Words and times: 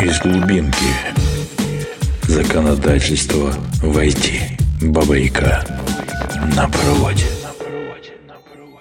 из 0.00 0.20
глубинки. 0.20 0.84
Законодательство 2.22 3.52
в 3.82 3.98
IT. 3.98 4.58
Бабайка 4.82 5.64
на 6.54 6.68
проводе. 6.68 7.37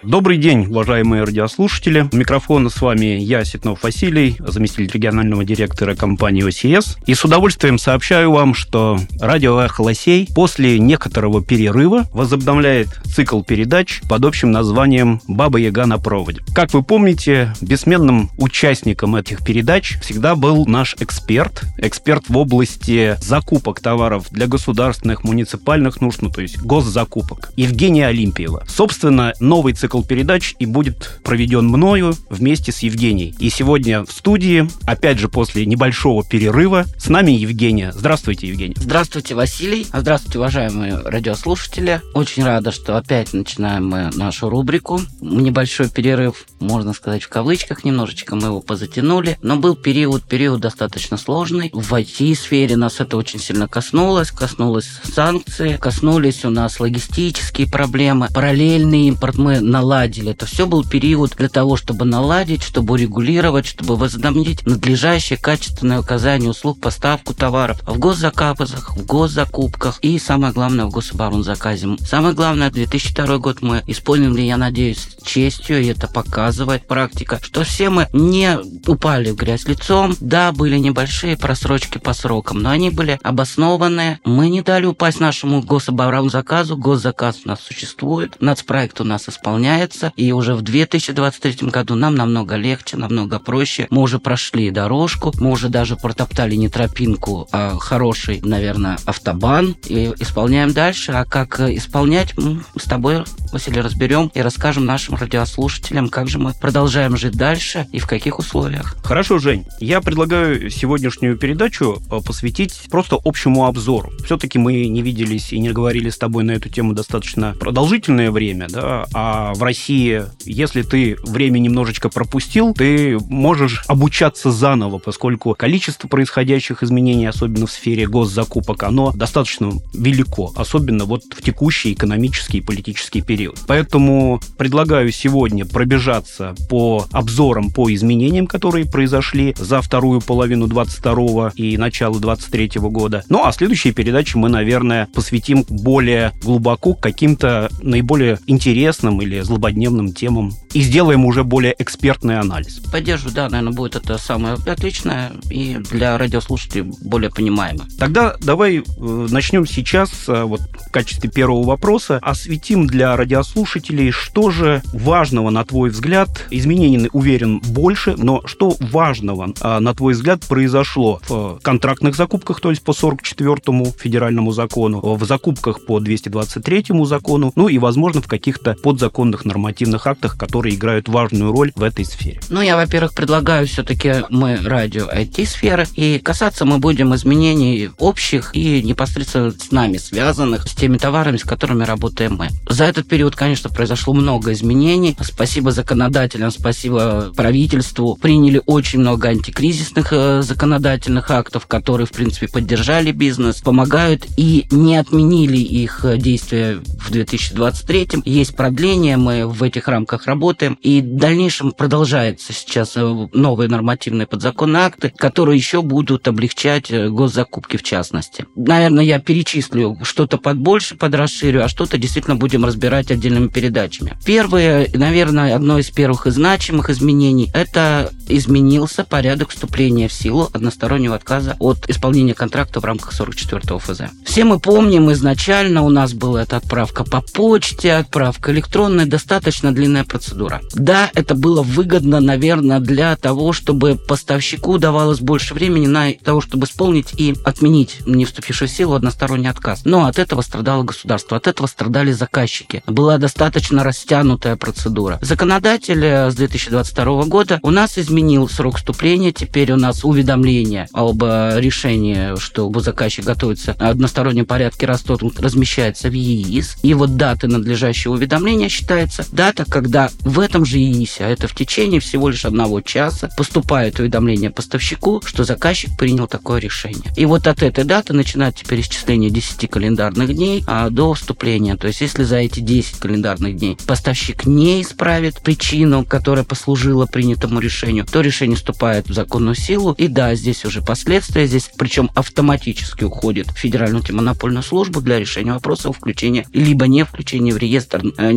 Добрый 0.07 0.37
день, 0.37 0.67
уважаемые 0.67 1.25
радиослушатели. 1.25 2.07
У 2.13 2.15
микрофона 2.15 2.69
с 2.69 2.79
вами 2.79 3.19
я, 3.19 3.43
Ситнов 3.43 3.83
Василий, 3.83 4.37
заместитель 4.39 4.89
регионального 4.93 5.43
директора 5.43 5.95
компании 5.95 6.43
ОСС. 6.43 6.95
И 7.05 7.13
с 7.13 7.25
удовольствием 7.25 7.77
сообщаю 7.77 8.31
вам, 8.31 8.53
что 8.53 8.97
радио 9.19 9.59
«Эхо 9.59 9.81
Лосей» 9.81 10.29
после 10.33 10.79
некоторого 10.79 11.43
перерыва 11.43 12.05
возобновляет 12.13 12.87
цикл 13.03 13.41
передач 13.41 13.99
под 14.07 14.23
общим 14.23 14.49
названием 14.49 15.19
«Баба 15.27 15.59
Яга 15.59 15.85
на 15.85 15.97
проводе». 15.97 16.39
Как 16.55 16.73
вы 16.73 16.83
помните, 16.83 17.53
бессменным 17.59 18.29
участником 18.37 19.17
этих 19.17 19.43
передач 19.43 19.99
всегда 19.99 20.37
был 20.37 20.65
наш 20.65 20.95
эксперт, 21.01 21.63
эксперт 21.79 22.23
в 22.29 22.37
области 22.37 23.17
закупок 23.21 23.81
товаров 23.81 24.27
для 24.31 24.47
государственных, 24.47 25.25
муниципальных 25.25 25.99
нужд, 25.99 26.21
ну 26.21 26.29
то 26.29 26.39
есть 26.39 26.61
госзакупок, 26.61 27.51
Евгения 27.57 28.07
Олимпиева. 28.07 28.63
Собственно, 28.69 29.33
новый 29.41 29.73
цикл 29.73 29.96
цикл 29.97 30.01
передач 30.01 30.55
и 30.59 30.65
будет 30.65 31.19
проведен 31.23 31.67
мною 31.67 32.13
вместе 32.29 32.71
с 32.71 32.79
Евгенией. 32.79 33.35
И 33.39 33.49
сегодня 33.49 34.03
в 34.03 34.11
студии, 34.11 34.67
опять 34.85 35.19
же 35.19 35.29
после 35.29 35.65
небольшого 35.65 36.23
перерыва, 36.23 36.85
с 36.97 37.09
нами 37.09 37.31
Евгения. 37.31 37.91
Здравствуйте, 37.93 38.47
Евгения. 38.47 38.75
Здравствуйте, 38.77 39.35
Василий. 39.35 39.87
Здравствуйте, 39.93 40.39
уважаемые 40.39 41.01
радиослушатели. 41.03 42.01
Очень 42.13 42.43
рада, 42.43 42.71
что 42.71 42.97
опять 42.97 43.33
начинаем 43.33 43.87
мы 43.87 44.09
нашу 44.15 44.49
рубрику. 44.49 45.01
Небольшой 45.21 45.89
перерыв, 45.89 46.45
можно 46.59 46.93
сказать, 46.93 47.23
в 47.23 47.29
кавычках 47.29 47.83
немножечко 47.83 48.35
мы 48.35 48.47
его 48.47 48.61
позатянули. 48.61 49.37
Но 49.41 49.57
был 49.57 49.75
период, 49.75 50.23
период 50.23 50.61
достаточно 50.61 51.17
сложный. 51.17 51.69
В 51.73 51.93
IT-сфере 51.93 52.75
нас 52.75 52.99
это 52.99 53.17
очень 53.17 53.39
сильно 53.39 53.67
коснулось. 53.67 54.31
Коснулось 54.31 54.89
санкции, 55.03 55.77
коснулись 55.77 56.45
у 56.45 56.49
нас 56.49 56.79
логистические 56.79 57.67
проблемы, 57.67 58.27
параллельный 58.33 59.07
импорт. 59.07 59.37
Мы 59.37 59.59
наладили 59.59 59.86
наладили. 59.87 60.31
Это 60.31 60.45
все 60.45 60.67
был 60.67 60.83
период 60.83 61.31
для 61.37 61.47
того, 61.47 61.77
чтобы 61.77 62.03
наладить, 62.03 62.61
чтобы 62.61 62.95
урегулировать, 62.95 63.65
чтобы 63.65 63.95
возобновить 63.95 64.65
надлежащее 64.65 65.39
качественное 65.39 65.99
оказание 65.99 66.49
услуг, 66.49 66.81
поставку 66.81 67.33
товаров 67.33 67.79
в 67.87 67.97
госзаказах, 67.97 68.97
в 68.97 69.05
госзакупках 69.05 69.99
и, 70.01 70.19
самое 70.19 70.51
главное, 70.51 70.85
в 70.85 70.89
гособоронзаказе. 70.89 71.87
Самое 72.01 72.35
главное, 72.35 72.69
2002 72.69 73.37
год 73.37 73.61
мы 73.61 73.81
исполнили, 73.87 74.41
я 74.41 74.57
надеюсь, 74.57 75.07
честью, 75.23 75.81
и 75.81 75.87
это 75.87 76.07
показывает 76.07 76.85
практика, 76.85 77.39
что 77.41 77.63
все 77.63 77.89
мы 77.89 78.07
не 78.11 78.57
упали 78.87 79.31
в 79.31 79.35
грязь 79.35 79.65
лицом. 79.67 80.15
Да, 80.19 80.51
были 80.51 80.77
небольшие 80.77 81.37
просрочки 81.37 81.97
по 81.97 82.13
срокам, 82.13 82.59
но 82.59 82.71
они 82.71 82.89
были 82.89 83.19
обоснованные. 83.23 84.19
Мы 84.25 84.49
не 84.49 84.61
дали 84.61 84.85
упасть 84.85 85.21
нашему 85.21 85.61
гособоронзаказу. 85.61 86.75
Госзаказ 86.75 87.41
у 87.45 87.47
нас 87.47 87.61
существует, 87.61 88.35
нацпроект 88.41 88.99
у 88.99 89.05
нас 89.05 89.29
исполняется 89.29 89.66
меняется, 89.67 90.13
и 90.15 90.31
уже 90.31 90.55
в 90.55 90.61
2023 90.61 91.69
году 91.69 91.95
нам 91.95 92.15
намного 92.15 92.55
легче, 92.55 92.95
намного 92.95 93.39
проще. 93.39 93.87
Мы 93.89 94.01
уже 94.01 94.17
прошли 94.17 94.71
дорожку, 94.71 95.33
мы 95.39 95.51
уже 95.51 95.67
даже 95.67 95.97
протоптали 95.97 96.55
не 96.55 96.69
тропинку, 96.69 97.47
а 97.51 97.77
хороший, 97.77 98.39
наверное, 98.43 98.97
автобан, 99.05 99.75
и 99.87 100.13
исполняем 100.19 100.71
дальше. 100.71 101.11
А 101.11 101.25
как 101.25 101.59
исполнять, 101.59 102.37
мы 102.37 102.61
с 102.79 102.83
тобой, 102.85 103.23
Василий, 103.51 103.81
разберем 103.81 104.31
и 104.33 104.39
расскажем 104.39 104.85
нашим 104.85 105.15
радиослушателям, 105.15 106.07
как 106.09 106.29
же 106.29 106.39
мы 106.39 106.53
продолжаем 106.53 107.17
жить 107.17 107.35
дальше 107.35 107.87
и 107.91 107.99
в 107.99 108.07
каких 108.07 108.39
условиях. 108.39 108.95
Хорошо, 109.03 109.37
Жень. 109.37 109.65
Я 109.79 109.99
предлагаю 109.99 110.69
сегодняшнюю 110.69 111.37
передачу 111.37 112.01
э, 112.09 112.19
посвятить 112.25 112.87
просто 112.89 113.17
общему 113.23 113.65
обзору. 113.65 114.11
Все-таки 114.23 114.59
мы 114.59 114.87
не 114.87 115.01
виделись 115.01 115.51
и 115.51 115.59
не 115.59 115.71
говорили 115.71 116.09
с 116.09 116.17
тобой 116.17 116.43
на 116.43 116.51
эту 116.51 116.69
тему 116.69 116.93
достаточно 116.93 117.53
продолжительное 117.59 118.31
время, 118.31 118.67
да, 118.69 119.05
а 119.13 119.53
в 119.57 119.63
России, 119.63 120.23
если 120.45 120.83
ты 120.83 121.17
время 121.23 121.59
немножечко 121.59 122.09
пропустил, 122.09 122.73
ты 122.73 123.17
можешь 123.27 123.83
обучаться 123.87 124.51
заново, 124.51 124.99
поскольку 124.99 125.55
количество 125.57 126.07
происходящих 126.07 126.83
изменений, 126.83 127.25
особенно 127.25 127.65
в 127.65 127.71
сфере 127.71 128.07
госзакупок, 128.07 128.83
оно 128.83 129.11
достаточно 129.11 129.71
велико, 129.93 130.53
особенно 130.55 131.05
вот 131.05 131.23
в 131.35 131.41
текущий 131.41 131.93
экономический 131.93 132.59
и 132.59 132.61
политический 132.61 133.21
период. 133.21 133.57
Поэтому 133.67 134.39
предлагаю 134.57 135.11
сегодня 135.11 135.65
пробежаться 135.65 136.55
по 136.69 137.05
обзорам 137.11 137.71
по 137.71 137.91
изменениям, 137.93 138.47
которые 138.47 138.85
произошли 138.85 139.55
за 139.57 139.81
вторую 139.81 140.21
половину 140.21 140.67
22 140.67 141.53
и 141.55 141.77
начало 141.77 142.19
23 142.19 142.71
года. 142.75 143.23
Ну, 143.29 143.43
а 143.43 143.51
следующие 143.51 143.93
передачи 143.93 144.37
мы, 144.37 144.49
наверное, 144.49 145.07
посвятим 145.13 145.65
более 145.67 146.31
глубоко 146.43 146.93
каким-то 146.93 147.69
наиболее 147.81 148.39
интересным 148.45 149.21
или 149.21 149.39
злободневным 149.47 150.13
темам 150.13 150.53
и 150.73 150.81
сделаем 150.81 151.25
уже 151.25 151.43
более 151.43 151.75
экспертный 151.79 152.39
анализ. 152.39 152.79
Поддержу, 152.91 153.31
да, 153.31 153.49
наверное, 153.49 153.73
будет 153.73 153.95
это 153.95 154.17
самое 154.17 154.55
отличное 154.55 155.31
и 155.49 155.77
для 155.91 156.17
радиослушателей 156.17 156.91
более 157.01 157.31
понимаемо. 157.31 157.85
Тогда 157.97 158.35
давай 158.41 158.77
э, 158.77 158.83
начнем 159.31 159.65
сейчас 159.65 160.11
э, 160.27 160.43
вот 160.43 160.61
в 160.61 160.91
качестве 160.91 161.29
первого 161.29 161.63
вопроса 161.63 162.19
осветим 162.21 162.87
для 162.87 163.15
радиослушателей, 163.15 164.11
что 164.11 164.51
же 164.51 164.81
важного, 164.93 165.49
на 165.49 165.63
твой 165.63 165.89
взгляд, 165.89 166.45
изменений, 166.51 167.09
уверен, 167.13 167.59
больше, 167.59 168.15
но 168.17 168.41
что 168.45 168.75
важного, 168.79 169.53
э, 169.59 169.79
на 169.79 169.93
твой 169.93 170.13
взгляд, 170.13 170.45
произошло 170.47 171.21
в 171.27 171.59
контрактных 171.61 172.15
закупках, 172.15 172.59
то 172.59 172.69
есть 172.69 172.83
по 172.83 172.91
44-му 172.91 173.93
федеральному 173.97 174.51
закону, 174.51 174.99
в 175.15 175.25
закупках 175.25 175.85
по 175.85 175.99
223-му 175.99 177.05
закону, 177.05 177.51
ну 177.55 177.67
и, 177.69 177.77
возможно, 177.77 178.21
в 178.21 178.27
каких-то 178.27 178.75
подзаконных 178.75 179.36
нормативных 179.45 180.07
актах, 180.07 180.37
которые 180.37 180.75
играют 180.75 181.09
важную 181.09 181.51
роль 181.51 181.71
в 181.75 181.83
этой 181.83 182.05
сфере? 182.05 182.39
Ну, 182.49 182.61
я, 182.61 182.75
во-первых, 182.75 183.13
предлагаю 183.13 183.67
все-таки 183.67 184.25
мы 184.29 184.57
радио 184.57 185.07
IT-сферы, 185.07 185.87
и 185.95 186.19
касаться 186.19 186.65
мы 186.65 186.79
будем 186.79 187.15
изменений 187.15 187.89
общих 187.97 188.51
и 188.53 188.81
непосредственно 188.81 189.51
с 189.51 189.71
нами 189.71 189.97
связанных, 189.97 190.67
с 190.67 190.73
теми 190.73 190.97
товарами, 190.97 191.37
с 191.37 191.43
которыми 191.43 191.83
работаем 191.83 192.35
мы. 192.35 192.49
За 192.69 192.85
этот 192.85 193.07
период, 193.07 193.35
конечно, 193.35 193.69
произошло 193.69 194.13
много 194.13 194.53
изменений. 194.53 195.15
Спасибо 195.21 195.71
законодателям, 195.71 196.51
спасибо 196.51 197.33
правительству. 197.35 198.15
Приняли 198.15 198.61
очень 198.65 198.99
много 198.99 199.29
антикризисных 199.29 200.07
э, 200.11 200.41
законодательных 200.41 201.29
актов, 201.31 201.67
которые, 201.67 202.07
в 202.07 202.11
принципе, 202.11 202.47
поддержали 202.47 203.11
бизнес, 203.11 203.61
помогают 203.61 204.25
и 204.37 204.65
не 204.71 204.97
отменили 204.97 205.57
их 205.57 206.05
э, 206.05 206.17
действия 206.17 206.79
в 206.99 207.11
2023. 207.11 208.09
Есть 208.25 208.55
продление, 208.55 209.17
мы 209.27 209.45
в 209.45 209.61
этих 209.61 209.89
рамках 209.89 210.25
работаем. 210.25 210.77
И 210.81 211.01
в 211.01 211.17
дальнейшем 211.17 211.73
продолжается 211.73 212.53
сейчас 212.53 212.95
э, 212.95 213.27
новые 213.33 213.69
нормативные 213.69 214.25
подзаконные 214.25 214.83
акты, 214.83 215.09
которые 215.09 215.57
еще 215.57 215.81
будут 215.81 216.29
облегчать 216.29 216.89
э, 216.91 217.09
госзакупки 217.09 217.75
в 217.75 217.83
частности. 217.83 218.45
Наверное, 218.55 219.03
я 219.03 219.19
перечислю 219.19 219.97
что-то 220.03 220.37
под 220.37 220.57
больше, 220.57 220.95
под 220.95 221.13
расширю, 221.13 221.65
а 221.65 221.67
что-то 221.67 221.97
действительно 221.97 222.37
будем 222.37 222.63
разбирать 222.63 223.11
отдельными 223.11 223.49
передачами. 223.49 224.17
Первое, 224.25 224.87
наверное, 224.93 225.55
одно 225.55 225.77
из 225.77 225.89
первых 225.89 226.27
и 226.27 226.31
значимых 226.31 226.89
изменений– 226.89 227.51
это 227.53 228.09
изменился 228.29 229.03
порядок 229.03 229.49
вступления 229.49 230.07
в 230.07 230.13
силу 230.13 230.49
одностороннего 230.53 231.15
отказа 231.15 231.57
от 231.59 231.89
исполнения 231.89 232.33
контракта 232.33 232.79
в 232.79 232.85
рамках 232.85 233.13
44-го 233.19 233.79
ФЗ. 233.79 234.03
Все 234.25 234.45
мы 234.45 234.59
помним, 234.61 235.11
изначально 235.11 235.83
у 235.83 235.89
нас 235.89 236.13
была 236.13 236.43
эта 236.43 236.55
отправка 236.55 237.03
по 237.03 237.19
почте, 237.21 237.93
отправка 237.93 238.53
электронная, 238.53 239.05
достаточно 239.17 239.73
длинная 239.73 240.03
процедура. 240.03 240.61
Да, 240.75 241.09
это 241.15 241.33
было 241.33 241.63
выгодно, 241.63 242.19
наверное, 242.19 242.79
для 242.79 243.15
того, 243.15 243.51
чтобы 243.51 243.95
поставщику 243.95 244.77
давалось 244.77 245.21
больше 245.21 245.55
времени 245.55 245.87
на 245.87 246.13
того, 246.13 246.39
чтобы 246.39 246.67
исполнить 246.67 247.13
и 247.17 247.35
отменить 247.43 248.05
не 248.05 248.25
вступивший 248.25 248.67
в 248.67 248.71
силу 248.71 248.93
односторонний 248.93 249.49
отказ. 249.49 249.81
Но 249.85 250.05
от 250.05 250.19
этого 250.19 250.41
страдало 250.41 250.83
государство, 250.83 251.35
от 251.35 251.47
этого 251.47 251.65
страдали 251.65 252.11
заказчики. 252.11 252.83
Была 252.85 253.17
достаточно 253.17 253.83
растянутая 253.83 254.55
процедура. 254.55 255.17
Законодатель 255.23 256.05
э, 256.05 256.29
с 256.29 256.35
2022 256.35 257.23
года 257.23 257.59
у 257.63 257.71
нас 257.71 257.97
изменил 257.97 258.47
срок 258.47 258.77
вступления. 258.77 259.31
Теперь 259.31 259.71
у 259.71 259.77
нас 259.77 260.05
уведомление 260.05 260.87
об 260.93 261.23
э, 261.23 261.59
решении, 261.59 262.37
что 262.39 262.71
заказчик 262.79 263.25
готовится 263.25 263.75
одностороннем 263.79 264.45
порядке 264.45 264.85
размещается 264.85 266.09
в 266.09 266.13
ЕИС. 266.13 266.77
И 266.83 266.93
вот 266.93 267.15
даты 267.15 267.47
надлежащего 267.47 268.13
уведомления 268.13 268.69
считается 268.69 269.06
появляется 269.07 269.25
дата, 269.31 269.65
когда 269.65 270.09
в 270.21 270.39
этом 270.39 270.65
же 270.65 270.77
ИИСе, 270.77 271.25
а 271.25 271.29
это 271.29 271.47
в 271.47 271.55
течение 271.55 271.99
всего 271.99 272.29
лишь 272.29 272.45
одного 272.45 272.81
часа, 272.81 273.29
поступает 273.37 273.99
уведомление 273.99 274.49
поставщику, 274.49 275.21
что 275.25 275.43
заказчик 275.43 275.97
принял 275.97 276.27
такое 276.27 276.59
решение. 276.59 277.11
И 277.15 277.25
вот 277.25 277.47
от 277.47 277.63
этой 277.63 277.83
даты 277.83 278.13
начинает 278.13 278.55
теперь 278.55 278.81
исчисление 278.81 279.29
10 279.29 279.69
календарных 279.69 280.33
дней 280.33 280.63
а, 280.67 280.89
до 280.89 281.13
вступления. 281.13 281.75
То 281.75 281.87
есть, 281.87 282.01
если 282.01 282.23
за 282.23 282.37
эти 282.37 282.59
10 282.59 282.99
календарных 282.99 283.57
дней 283.57 283.77
поставщик 283.85 284.45
не 284.45 284.81
исправит 284.81 285.41
причину, 285.41 286.05
которая 286.05 286.43
послужила 286.43 287.05
принятому 287.05 287.59
решению, 287.59 288.05
то 288.05 288.21
решение 288.21 288.57
вступает 288.57 289.09
в 289.09 289.13
законную 289.13 289.55
силу. 289.55 289.93
И 289.93 290.07
да, 290.07 290.35
здесь 290.35 290.65
уже 290.65 290.81
последствия, 290.81 291.47
здесь 291.47 291.69
причем 291.77 292.09
автоматически 292.15 293.03
уходит 293.03 293.47
в 293.47 293.57
Федеральную 293.57 293.99
антимонопольную 293.99 294.63
службу 294.63 295.01
для 295.01 295.19
решения 295.19 295.53
вопроса 295.53 295.89
о 295.89 295.93
включении 295.93 296.45
либо 296.53 296.87
не 296.87 297.05
включения 297.05 297.53
в 297.53 297.57
реестр 297.57 298.03
э, 298.17 298.31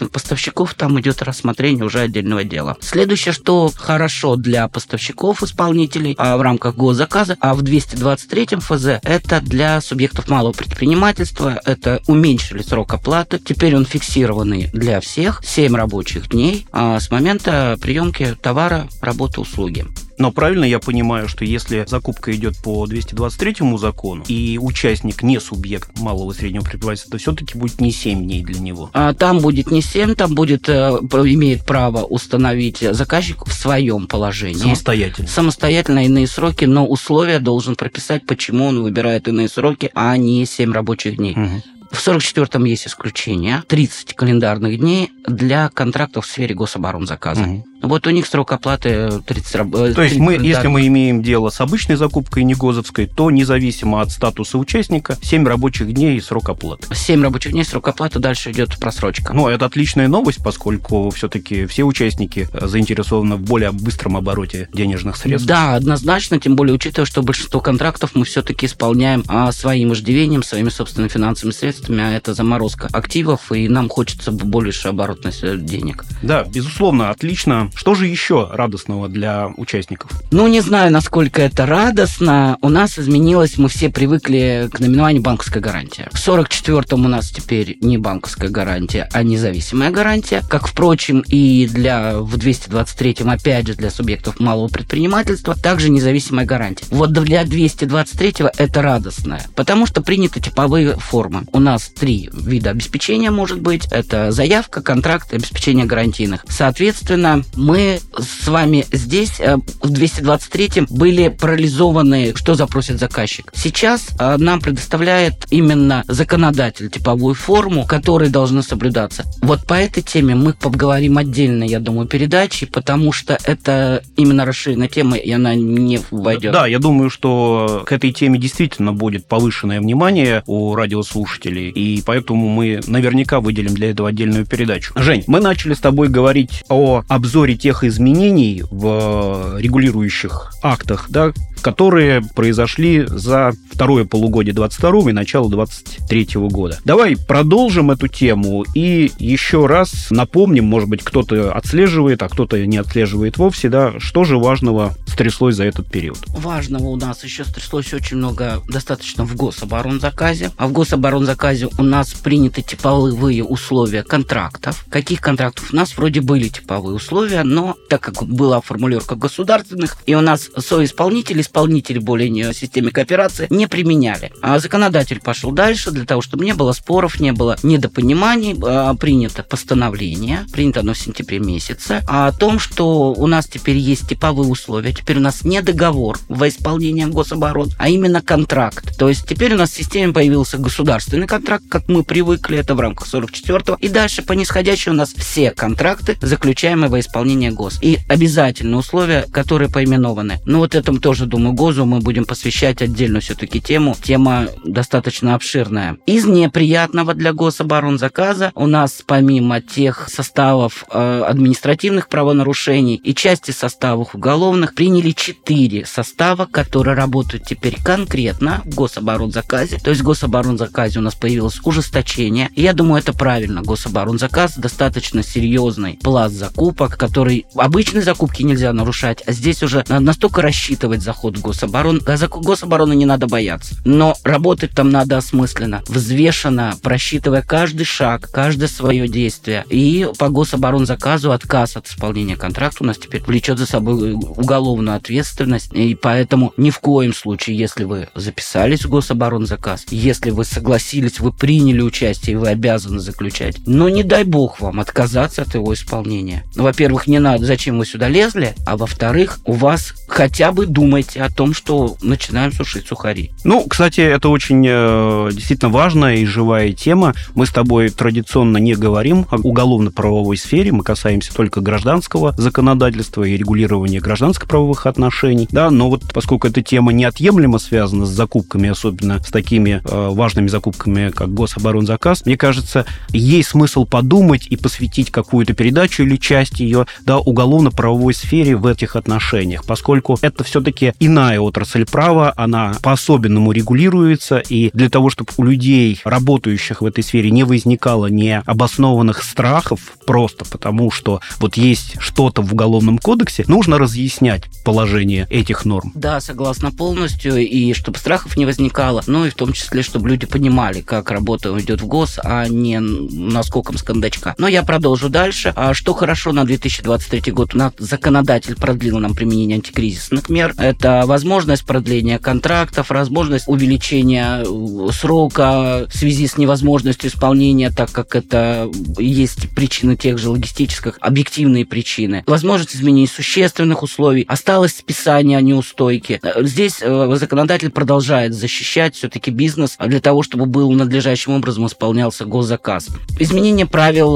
недобросовестных 0.00 0.10
поставщиков. 0.10 0.74
Там 0.74 1.00
идет 1.00 1.22
рассмотрение 1.22 1.84
уже 1.84 2.00
отдельного 2.00 2.44
дела. 2.44 2.76
Следующее, 2.80 3.32
что 3.32 3.70
хорошо 3.74 4.36
для 4.36 4.68
поставщиков, 4.68 5.42
исполнителей 5.42 6.14
а 6.18 6.36
в 6.36 6.42
рамках 6.42 6.76
госзаказа, 6.76 7.36
а 7.40 7.54
в 7.54 7.62
223 7.62 8.58
ФЗ 8.60 9.00
это 9.02 9.40
для 9.40 9.80
субъектов 9.80 10.28
малого 10.28 10.52
предпринимательства, 10.52 11.60
это 11.64 12.00
уменьшили 12.06 12.62
срок 12.62 12.94
оплаты, 12.94 13.38
теперь 13.38 13.76
он 13.76 13.84
фиксированный 13.84 14.70
для 14.72 15.00
всех, 15.00 15.42
7 15.44 15.74
рабочих 15.76 16.28
дней 16.28 16.66
а 16.72 16.98
с 17.00 17.10
момента 17.10 17.76
приемки 17.80 18.36
товара, 18.40 18.88
работы, 19.00 19.40
услуги. 19.40 19.86
Но 20.20 20.30
правильно 20.32 20.66
я 20.66 20.78
понимаю, 20.80 21.28
что 21.28 21.46
если 21.46 21.86
закупка 21.88 22.30
идет 22.36 22.58
по 22.58 22.86
223 22.86 23.78
закону, 23.78 24.22
и 24.28 24.58
участник 24.60 25.22
не 25.22 25.40
субъект 25.40 25.98
малого 25.98 26.32
и 26.32 26.34
среднего 26.34 26.62
предпринимательства, 26.62 27.12
то 27.12 27.18
все-таки 27.18 27.56
будет 27.56 27.80
не 27.80 27.90
7 27.90 28.22
дней 28.22 28.42
для 28.42 28.60
него. 28.60 28.90
А 28.92 29.14
там 29.14 29.38
будет 29.38 29.70
не 29.70 29.80
7, 29.80 30.14
там 30.14 30.34
будет, 30.34 30.68
э, 30.68 30.72
имеет 30.74 31.64
право 31.64 32.04
установить 32.04 32.80
заказчик 32.80 33.46
в 33.46 33.52
своем 33.54 34.06
положении. 34.06 34.58
Самостоятельно. 34.58 35.28
Самостоятельно 35.28 36.04
иные 36.04 36.26
сроки, 36.26 36.66
но 36.66 36.86
условия 36.86 37.38
должен 37.38 37.74
прописать, 37.74 38.26
почему 38.26 38.66
он 38.66 38.82
выбирает 38.82 39.26
иные 39.26 39.48
сроки, 39.48 39.90
а 39.94 40.14
не 40.18 40.44
7 40.44 40.70
рабочих 40.70 41.16
дней. 41.16 41.32
Угу. 41.32 41.62
В 41.90 42.06
44-м 42.06 42.64
есть 42.64 42.86
исключение. 42.86 43.64
30 43.66 44.14
календарных 44.14 44.78
дней 44.78 45.10
для 45.30 45.68
контрактов 45.68 46.26
в 46.26 46.28
сфере 46.28 46.54
гособоронзаказа. 46.54 47.42
Угу. 47.42 47.64
Вот 47.82 48.06
у 48.06 48.10
них 48.10 48.26
срок 48.26 48.52
оплаты 48.52 49.10
30 49.26 49.54
раб- 49.54 49.72
То 49.72 49.86
есть 49.86 49.96
30 49.96 50.18
мы, 50.18 50.32
если 50.32 50.42
календарных. 50.42 50.72
мы 50.72 50.86
имеем 50.88 51.22
дело 51.22 51.48
с 51.48 51.60
обычной 51.60 51.96
закупкой 51.96 52.44
негозовской, 52.44 53.06
то 53.06 53.30
независимо 53.30 54.02
от 54.02 54.10
статуса 54.10 54.58
участника, 54.58 55.16
7 55.22 55.46
рабочих 55.46 55.92
дней 55.92 56.16
и 56.16 56.20
срок 56.20 56.50
оплаты. 56.50 56.94
7 56.94 57.22
рабочих 57.22 57.52
дней 57.52 57.64
срок 57.64 57.88
оплаты, 57.88 58.18
дальше 58.18 58.50
идет 58.50 58.78
просрочка. 58.78 59.32
Ну, 59.32 59.48
это 59.48 59.64
отличная 59.64 60.08
новость, 60.08 60.42
поскольку 60.42 61.10
все-таки 61.10 61.66
все 61.66 61.84
участники 61.84 62.48
э, 62.52 62.66
заинтересованы 62.66 63.36
в 63.36 63.42
более 63.42 63.72
быстром 63.72 64.16
обороте 64.16 64.68
денежных 64.74 65.16
средств. 65.16 65.48
Да, 65.48 65.74
однозначно, 65.74 66.38
тем 66.38 66.56
более 66.56 66.74
учитывая, 66.74 67.06
что 67.06 67.22
большинство 67.22 67.60
контрактов 67.60 68.10
мы 68.14 68.24
все-таки 68.24 68.66
исполняем 68.66 69.24
а, 69.28 69.52
своим 69.52 69.92
иждивением, 69.94 70.42
своими 70.42 70.68
собственными 70.68 71.08
финансовыми 71.08 71.52
средствами, 71.52 72.02
а 72.02 72.12
это 72.12 72.34
заморозка 72.34 72.88
активов, 72.92 73.52
и 73.52 73.68
нам 73.68 73.88
хочется 73.88 74.32
больше 74.32 74.88
оборотность 74.88 75.19
э, 75.24 75.56
денег. 75.56 76.04
Да, 76.22 76.44
безусловно, 76.44 77.10
отлично. 77.10 77.70
Что 77.74 77.94
же 77.94 78.06
еще 78.06 78.48
радостного 78.52 79.08
для 79.08 79.48
участников? 79.56 80.10
Ну, 80.30 80.46
не 80.48 80.60
знаю, 80.60 80.92
насколько 80.92 81.42
это 81.42 81.66
радостно. 81.66 82.58
У 82.62 82.68
нас 82.68 82.98
изменилось, 82.98 83.58
мы 83.58 83.68
все 83.68 83.90
привыкли 83.90 84.68
к 84.72 84.80
наименованию 84.80 85.22
банковская 85.22 85.60
гарантия. 85.60 86.08
В 86.12 86.16
44-м 86.16 87.04
у 87.04 87.08
нас 87.08 87.30
теперь 87.30 87.76
не 87.80 87.98
банковская 87.98 88.48
гарантия, 88.48 89.08
а 89.12 89.22
независимая 89.22 89.90
гарантия. 89.90 90.42
Как, 90.48 90.66
впрочем, 90.66 91.20
и 91.26 91.68
для 91.70 92.18
в 92.18 92.36
223-м, 92.36 93.28
опять 93.30 93.66
же, 93.66 93.74
для 93.74 93.90
субъектов 93.90 94.40
малого 94.40 94.68
предпринимательства, 94.68 95.54
также 95.54 95.90
независимая 95.90 96.46
гарантия. 96.46 96.86
Вот 96.90 97.12
для 97.12 97.42
223-го 97.42 98.50
это 98.56 98.82
радостное, 98.82 99.46
потому 99.54 99.86
что 99.86 100.02
приняты 100.02 100.40
типовые 100.40 100.96
формы. 100.96 101.44
У 101.52 101.60
нас 101.60 101.88
три 101.88 102.30
вида 102.32 102.70
обеспечения 102.70 103.30
может 103.30 103.60
быть. 103.60 103.86
Это 103.90 104.32
заявка, 104.32 104.82
контракт, 104.82 104.99
обеспечение 105.36 105.86
гарантийных. 105.86 106.44
Соответственно, 106.48 107.42
мы 107.56 108.00
с 108.16 108.46
вами 108.48 108.84
здесь 108.92 109.40
э, 109.40 109.56
в 109.56 109.92
223-м 109.92 110.86
были 110.90 111.28
парализованы, 111.28 112.34
что 112.34 112.54
запросит 112.54 112.98
заказчик. 112.98 113.52
Сейчас 113.54 114.08
э, 114.18 114.36
нам 114.36 114.60
предоставляет 114.60 115.46
именно 115.50 116.04
законодатель 116.08 116.90
типовую 116.90 117.34
форму, 117.34 117.86
которые 117.86 118.30
должны 118.30 118.62
соблюдаться. 118.62 119.24
Вот 119.42 119.66
по 119.66 119.74
этой 119.74 120.02
теме 120.02 120.34
мы 120.34 120.52
поговорим 120.52 121.18
отдельно, 121.18 121.64
я 121.64 121.80
думаю, 121.80 122.06
передачи, 122.06 122.66
потому 122.66 123.12
что 123.12 123.38
это 123.44 124.02
именно 124.16 124.44
расширенная 124.44 124.88
тема, 124.88 125.16
и 125.16 125.30
она 125.30 125.54
не 125.54 126.00
войдет. 126.10 126.52
Да, 126.52 126.66
я 126.66 126.78
думаю, 126.78 127.10
что 127.10 127.82
к 127.86 127.92
этой 127.92 128.12
теме 128.12 128.38
действительно 128.38 128.92
будет 128.92 129.26
повышенное 129.26 129.80
внимание 129.80 130.42
у 130.46 130.74
радиослушателей, 130.74 131.70
и 131.70 132.02
поэтому 132.02 132.48
мы 132.48 132.80
наверняка 132.86 133.40
выделим 133.40 133.74
для 133.74 133.90
этого 133.90 134.08
отдельную 134.08 134.46
передачу. 134.46 134.89
Жень, 134.94 135.24
мы 135.26 135.40
начали 135.40 135.74
с 135.74 135.78
тобой 135.78 136.08
говорить 136.08 136.62
о 136.68 137.02
обзоре 137.08 137.56
тех 137.56 137.84
изменений 137.84 138.64
в 138.70 139.56
регулирующих 139.58 140.52
актах, 140.62 141.06
да, 141.08 141.32
которые 141.60 142.22
произошли 142.22 143.04
за 143.06 143.52
второе 143.70 144.04
полугодие 144.04 144.54
22 144.54 145.10
и 145.10 145.12
начало 145.12 145.50
23 145.50 146.28
года. 146.34 146.78
Давай 146.84 147.16
продолжим 147.16 147.90
эту 147.90 148.08
тему 148.08 148.64
и 148.74 149.12
еще 149.18 149.66
раз 149.66 150.08
напомним, 150.10 150.64
может 150.64 150.88
быть, 150.88 151.02
кто-то 151.02 151.52
отслеживает, 151.52 152.22
а 152.22 152.28
кто-то 152.28 152.64
не 152.66 152.78
отслеживает 152.78 153.36
вовсе, 153.36 153.68
да, 153.68 153.92
что 153.98 154.24
же 154.24 154.38
важного 154.38 154.94
стряслось 155.06 155.56
за 155.56 155.64
этот 155.64 155.90
период. 155.90 156.18
Важного 156.28 156.88
у 156.88 156.96
нас 156.96 157.24
еще 157.24 157.44
стряслось 157.44 157.92
очень 157.92 158.16
много, 158.16 158.62
достаточно 158.68 159.24
в 159.24 159.36
гособоронзаказе. 159.36 160.50
А 160.56 160.66
в 160.66 160.72
гособоронзаказе 160.72 161.68
у 161.78 161.82
нас 161.82 162.14
приняты 162.14 162.62
типовые 162.62 163.44
условия 163.44 164.02
контрактов. 164.02 164.79
Каких 164.88 165.20
контрактов? 165.20 165.72
У 165.72 165.76
нас 165.76 165.96
вроде 165.96 166.20
были 166.20 166.48
типовые 166.48 166.96
условия, 166.96 167.42
но 167.42 167.76
так 167.88 168.00
как 168.00 168.22
была 168.24 168.60
формулировка 168.60 169.14
государственных, 169.16 169.96
и 170.06 170.14
у 170.14 170.20
нас 170.20 170.50
соисполнители, 170.56 171.40
исполнители 171.40 171.98
более 171.98 172.28
не 172.30 172.52
системе 172.52 172.90
кооперации 172.90 173.46
не 173.50 173.66
применяли. 173.66 174.32
А 174.42 174.58
законодатель 174.58 175.20
пошел 175.20 175.52
дальше 175.52 175.90
для 175.90 176.04
того, 176.04 176.22
чтобы 176.22 176.44
не 176.44 176.54
было 176.54 176.72
споров, 176.72 177.20
не 177.20 177.32
было 177.32 177.56
недопониманий. 177.62 178.56
А, 178.62 178.94
Принято 178.94 179.42
постановление, 179.42 180.46
принято 180.52 180.80
оно 180.80 180.92
в 180.92 180.98
сентябре 180.98 181.38
месяце, 181.38 182.02
о 182.06 182.30
том, 182.32 182.58
что 182.58 183.12
у 183.12 183.26
нас 183.26 183.46
теперь 183.46 183.76
есть 183.76 184.08
типовые 184.08 184.48
условия, 184.48 184.92
теперь 184.92 185.18
у 185.18 185.20
нас 185.20 185.42
не 185.44 185.62
договор 185.62 186.18
во 186.28 186.48
исполнение 186.48 187.06
гособорон, 187.06 187.70
а 187.78 187.88
именно 187.88 188.20
контракт. 188.20 188.96
То 188.98 189.08
есть 189.08 189.26
теперь 189.26 189.54
у 189.54 189.56
нас 189.56 189.70
в 189.70 189.74
системе 189.76 190.12
появился 190.12 190.58
государственный 190.58 191.26
контракт, 191.26 191.64
как 191.68 191.88
мы 191.88 192.04
привыкли, 192.04 192.58
это 192.58 192.74
в 192.74 192.80
рамках 192.80 193.08
44-го, 193.12 193.76
и 193.80 193.88
дальше 193.88 194.22
по 194.22 194.32
нисходящей 194.70 194.92
у 194.92 194.94
нас 194.94 195.12
все 195.12 195.50
контракты, 195.50 196.16
заключаемые 196.20 196.88
во 196.88 197.00
исполнение 197.00 197.50
ГОС. 197.50 197.78
И 197.82 197.98
обязательные 198.08 198.76
условия, 198.76 199.26
которые 199.32 199.68
поименованы. 199.68 200.38
Ну 200.44 200.58
вот 200.58 200.74
этому 200.74 201.00
тоже, 201.00 201.26
думаю, 201.26 201.54
ГОЗу 201.54 201.86
мы 201.86 201.98
будем 201.98 202.24
посвящать 202.24 202.80
отдельную 202.80 203.20
все-таки 203.20 203.60
тему. 203.60 203.96
Тема 204.00 204.46
достаточно 204.64 205.34
обширная. 205.34 205.96
Из 206.06 206.24
неприятного 206.24 207.14
для 207.14 207.32
гособоронзаказа 207.32 208.52
у 208.54 208.66
нас 208.66 209.02
помимо 209.04 209.60
тех 209.60 210.08
составов 210.08 210.84
э, 210.92 211.24
административных 211.26 212.08
правонарушений 212.08 212.94
и 212.94 213.12
части 213.14 213.50
составов 213.50 214.14
уголовных 214.14 214.74
приняли 214.74 215.10
четыре 215.10 215.84
состава, 215.84 216.46
которые 216.46 216.94
работают 216.94 217.44
теперь 217.44 217.76
конкретно 217.82 218.62
в 218.64 218.74
гособоронзаказе. 218.74 219.78
То 219.78 219.90
есть 219.90 220.02
в 220.02 220.04
гособоронзаказе 220.04 221.00
у 221.00 221.02
нас 221.02 221.16
появилось 221.16 221.58
ужесточение. 221.64 222.50
И 222.54 222.62
я 222.62 222.72
думаю, 222.72 223.02
это 223.02 223.12
правильно. 223.12 223.62
Гособоронзаказ 223.62 224.59
достаточно 224.60 225.22
серьезный 225.22 225.98
пласт 226.02 226.34
закупок, 226.34 226.96
который 226.96 227.46
обычные 227.54 228.02
закупки 228.02 228.42
нельзя 228.42 228.72
нарушать, 228.72 229.22
а 229.26 229.32
здесь 229.32 229.62
уже 229.62 229.84
надо 229.88 230.00
настолько 230.00 230.42
рассчитывать 230.42 231.02
заход 231.02 231.38
гособорон. 231.38 232.00
За 232.06 232.28
гособороны 232.28 232.94
не 232.94 233.06
надо 233.06 233.26
бояться. 233.26 233.74
Но 233.84 234.14
работать 234.24 234.72
там 234.72 234.90
надо 234.90 235.16
осмысленно, 235.16 235.82
взвешенно, 235.88 236.74
просчитывая 236.82 237.42
каждый 237.42 237.84
шаг, 237.84 238.30
каждое 238.30 238.68
свое 238.68 239.08
действие. 239.08 239.64
И 239.70 240.08
по 240.18 240.28
гособоронзаказу 240.28 241.32
отказ 241.32 241.76
от 241.76 241.88
исполнения 241.88 242.36
контракта 242.36 242.84
у 242.84 242.86
нас 242.86 242.98
теперь 242.98 243.22
влечет 243.22 243.58
за 243.58 243.66
собой 243.66 244.12
уголовную 244.12 244.96
ответственность. 244.96 245.72
И 245.72 245.94
поэтому 245.94 246.52
ни 246.56 246.70
в 246.70 246.78
коем 246.80 247.14
случае, 247.14 247.56
если 247.56 247.84
вы 247.84 248.08
записались 248.14 248.84
в 248.84 248.90
гособоронзаказ, 248.90 249.86
если 249.90 250.30
вы 250.30 250.44
согласились, 250.44 251.20
вы 251.20 251.32
приняли 251.32 251.80
участие, 251.80 252.38
вы 252.38 252.48
обязаны 252.48 252.98
заключать, 253.00 253.56
но 253.66 253.88
не 253.88 254.02
дай 254.02 254.24
бог 254.24 254.49
вам 254.58 254.80
отказаться 254.80 255.42
от 255.42 255.54
его 255.54 255.72
исполнения. 255.72 256.42
Ну, 256.56 256.64
Во-первых, 256.64 257.06
не 257.06 257.20
надо, 257.20 257.44
зачем 257.44 257.78
вы 257.78 257.86
сюда 257.86 258.08
лезли, 258.08 258.54
а 258.66 258.76
во-вторых, 258.76 259.38
у 259.44 259.52
вас 259.52 259.94
хотя 260.08 260.50
бы 260.50 260.66
думайте 260.66 261.22
о 261.22 261.30
том, 261.30 261.54
что 261.54 261.96
начинаем 262.02 262.52
сушить 262.52 262.88
сухари. 262.88 263.30
Ну, 263.44 263.64
кстати, 263.68 264.00
это 264.00 264.28
очень 264.28 264.64
э, 264.66 265.30
действительно 265.32 265.70
важная 265.70 266.16
и 266.16 266.24
живая 266.24 266.72
тема. 266.72 267.14
Мы 267.34 267.46
с 267.46 267.50
тобой 267.50 267.90
традиционно 267.90 268.58
не 268.58 268.74
говорим 268.74 269.26
о 269.30 269.36
уголовно-правовой 269.36 270.36
сфере, 270.36 270.72
мы 270.72 270.82
касаемся 270.82 271.34
только 271.34 271.60
гражданского 271.60 272.34
законодательства 272.36 273.22
и 273.24 273.36
регулирования 273.36 274.00
гражданско-правовых 274.00 274.86
отношений. 274.86 275.48
Да, 275.50 275.70
но 275.70 275.90
вот 275.90 276.02
поскольку 276.12 276.48
эта 276.48 276.62
тема 276.62 276.92
неотъемлемо 276.92 277.58
связана 277.58 278.06
с 278.06 278.10
закупками, 278.10 278.70
особенно 278.70 279.22
с 279.22 279.28
такими 279.28 279.82
э, 279.84 280.08
важными 280.10 280.48
закупками, 280.48 281.10
как 281.10 281.32
гособоронзаказ, 281.32 282.24
мне 282.26 282.36
кажется, 282.36 282.86
есть 283.10 283.50
смысл 283.50 283.84
подумать 283.84 284.39
и 284.48 284.56
посвятить 284.56 285.10
какую-то 285.10 285.54
передачу 285.54 286.02
или 286.02 286.16
часть 286.16 286.60
ее 286.60 286.86
да, 287.04 287.18
уголовно-правовой 287.18 288.14
сфере 288.14 288.56
в 288.56 288.66
этих 288.66 288.96
отношениях, 288.96 289.64
поскольку 289.64 290.18
это 290.22 290.44
все-таки 290.44 290.92
иная 291.00 291.40
отрасль 291.40 291.84
права, 291.84 292.32
она 292.36 292.74
по-особенному 292.82 293.52
регулируется, 293.52 294.38
и 294.38 294.70
для 294.72 294.88
того, 294.88 295.10
чтобы 295.10 295.32
у 295.36 295.44
людей, 295.44 296.00
работающих 296.04 296.82
в 296.82 296.86
этой 296.86 297.02
сфере, 297.02 297.30
не 297.30 297.44
возникало 297.44 298.06
необоснованных 298.06 299.22
страхов 299.22 299.80
просто 300.06 300.44
потому, 300.44 300.90
что 300.90 301.20
вот 301.38 301.56
есть 301.56 301.96
что-то 302.00 302.42
в 302.42 302.52
Уголовном 302.52 302.98
кодексе, 302.98 303.44
нужно 303.46 303.78
разъяснять 303.78 304.44
положение 304.64 305.26
этих 305.30 305.64
норм. 305.64 305.92
Да, 305.94 306.20
согласна 306.20 306.70
полностью, 306.70 307.36
и 307.36 307.72
чтобы 307.72 307.98
страхов 307.98 308.36
не 308.36 308.46
возникало, 308.46 309.02
ну 309.06 309.24
и 309.24 309.30
в 309.30 309.34
том 309.34 309.52
числе, 309.52 309.82
чтобы 309.82 310.08
люди 310.08 310.26
понимали, 310.26 310.80
как 310.80 311.10
работа 311.10 311.56
идет 311.58 311.80
в 311.80 311.86
ГОС, 311.86 312.18
а 312.22 312.48
не 312.48 312.78
наскоком 312.80 313.78
с 313.78 313.82
кондачка. 313.82 314.29
Но 314.38 314.48
я 314.48 314.62
продолжу 314.62 315.08
дальше. 315.08 315.52
А 315.56 315.74
что 315.74 315.94
хорошо 315.94 316.32
на 316.32 316.44
2023 316.44 317.32
год? 317.32 317.54
У 317.54 317.58
нас 317.58 317.72
законодатель 317.78 318.56
продлил 318.56 318.98
нам 318.98 319.14
применение 319.14 319.56
антикризисных 319.56 320.28
мер. 320.28 320.54
Это 320.58 321.02
возможность 321.06 321.64
продления 321.64 322.18
контрактов, 322.18 322.90
возможность 322.90 323.48
увеличения 323.48 324.42
э, 324.44 324.92
срока 324.92 325.86
в 325.88 325.96
связи 325.96 326.26
с 326.26 326.36
невозможностью 326.36 327.10
исполнения, 327.10 327.70
так 327.70 327.92
как 327.92 328.14
это 328.14 328.70
есть 328.98 329.50
причины 329.54 329.96
тех 329.96 330.18
же 330.18 330.30
логистических, 330.30 330.98
объективные 331.00 331.64
причины. 331.66 332.24
Возможность 332.26 332.74
изменения 332.76 333.08
существенных 333.08 333.82
условий. 333.82 334.24
Осталось 334.28 334.76
списание 334.76 335.38
о 335.38 335.40
неустойке. 335.40 336.20
Э, 336.22 336.44
здесь 336.44 336.78
э, 336.80 337.16
законодатель 337.16 337.70
продолжает 337.70 338.34
защищать 338.34 338.94
все-таки 338.96 339.30
бизнес 339.30 339.76
для 339.78 340.00
того, 340.00 340.22
чтобы 340.22 340.46
был 340.46 340.70
надлежащим 340.72 341.32
образом 341.32 341.66
исполнялся 341.66 342.24
госзаказ. 342.24 342.88
Изменение 343.18 343.66
правил, 343.66 344.09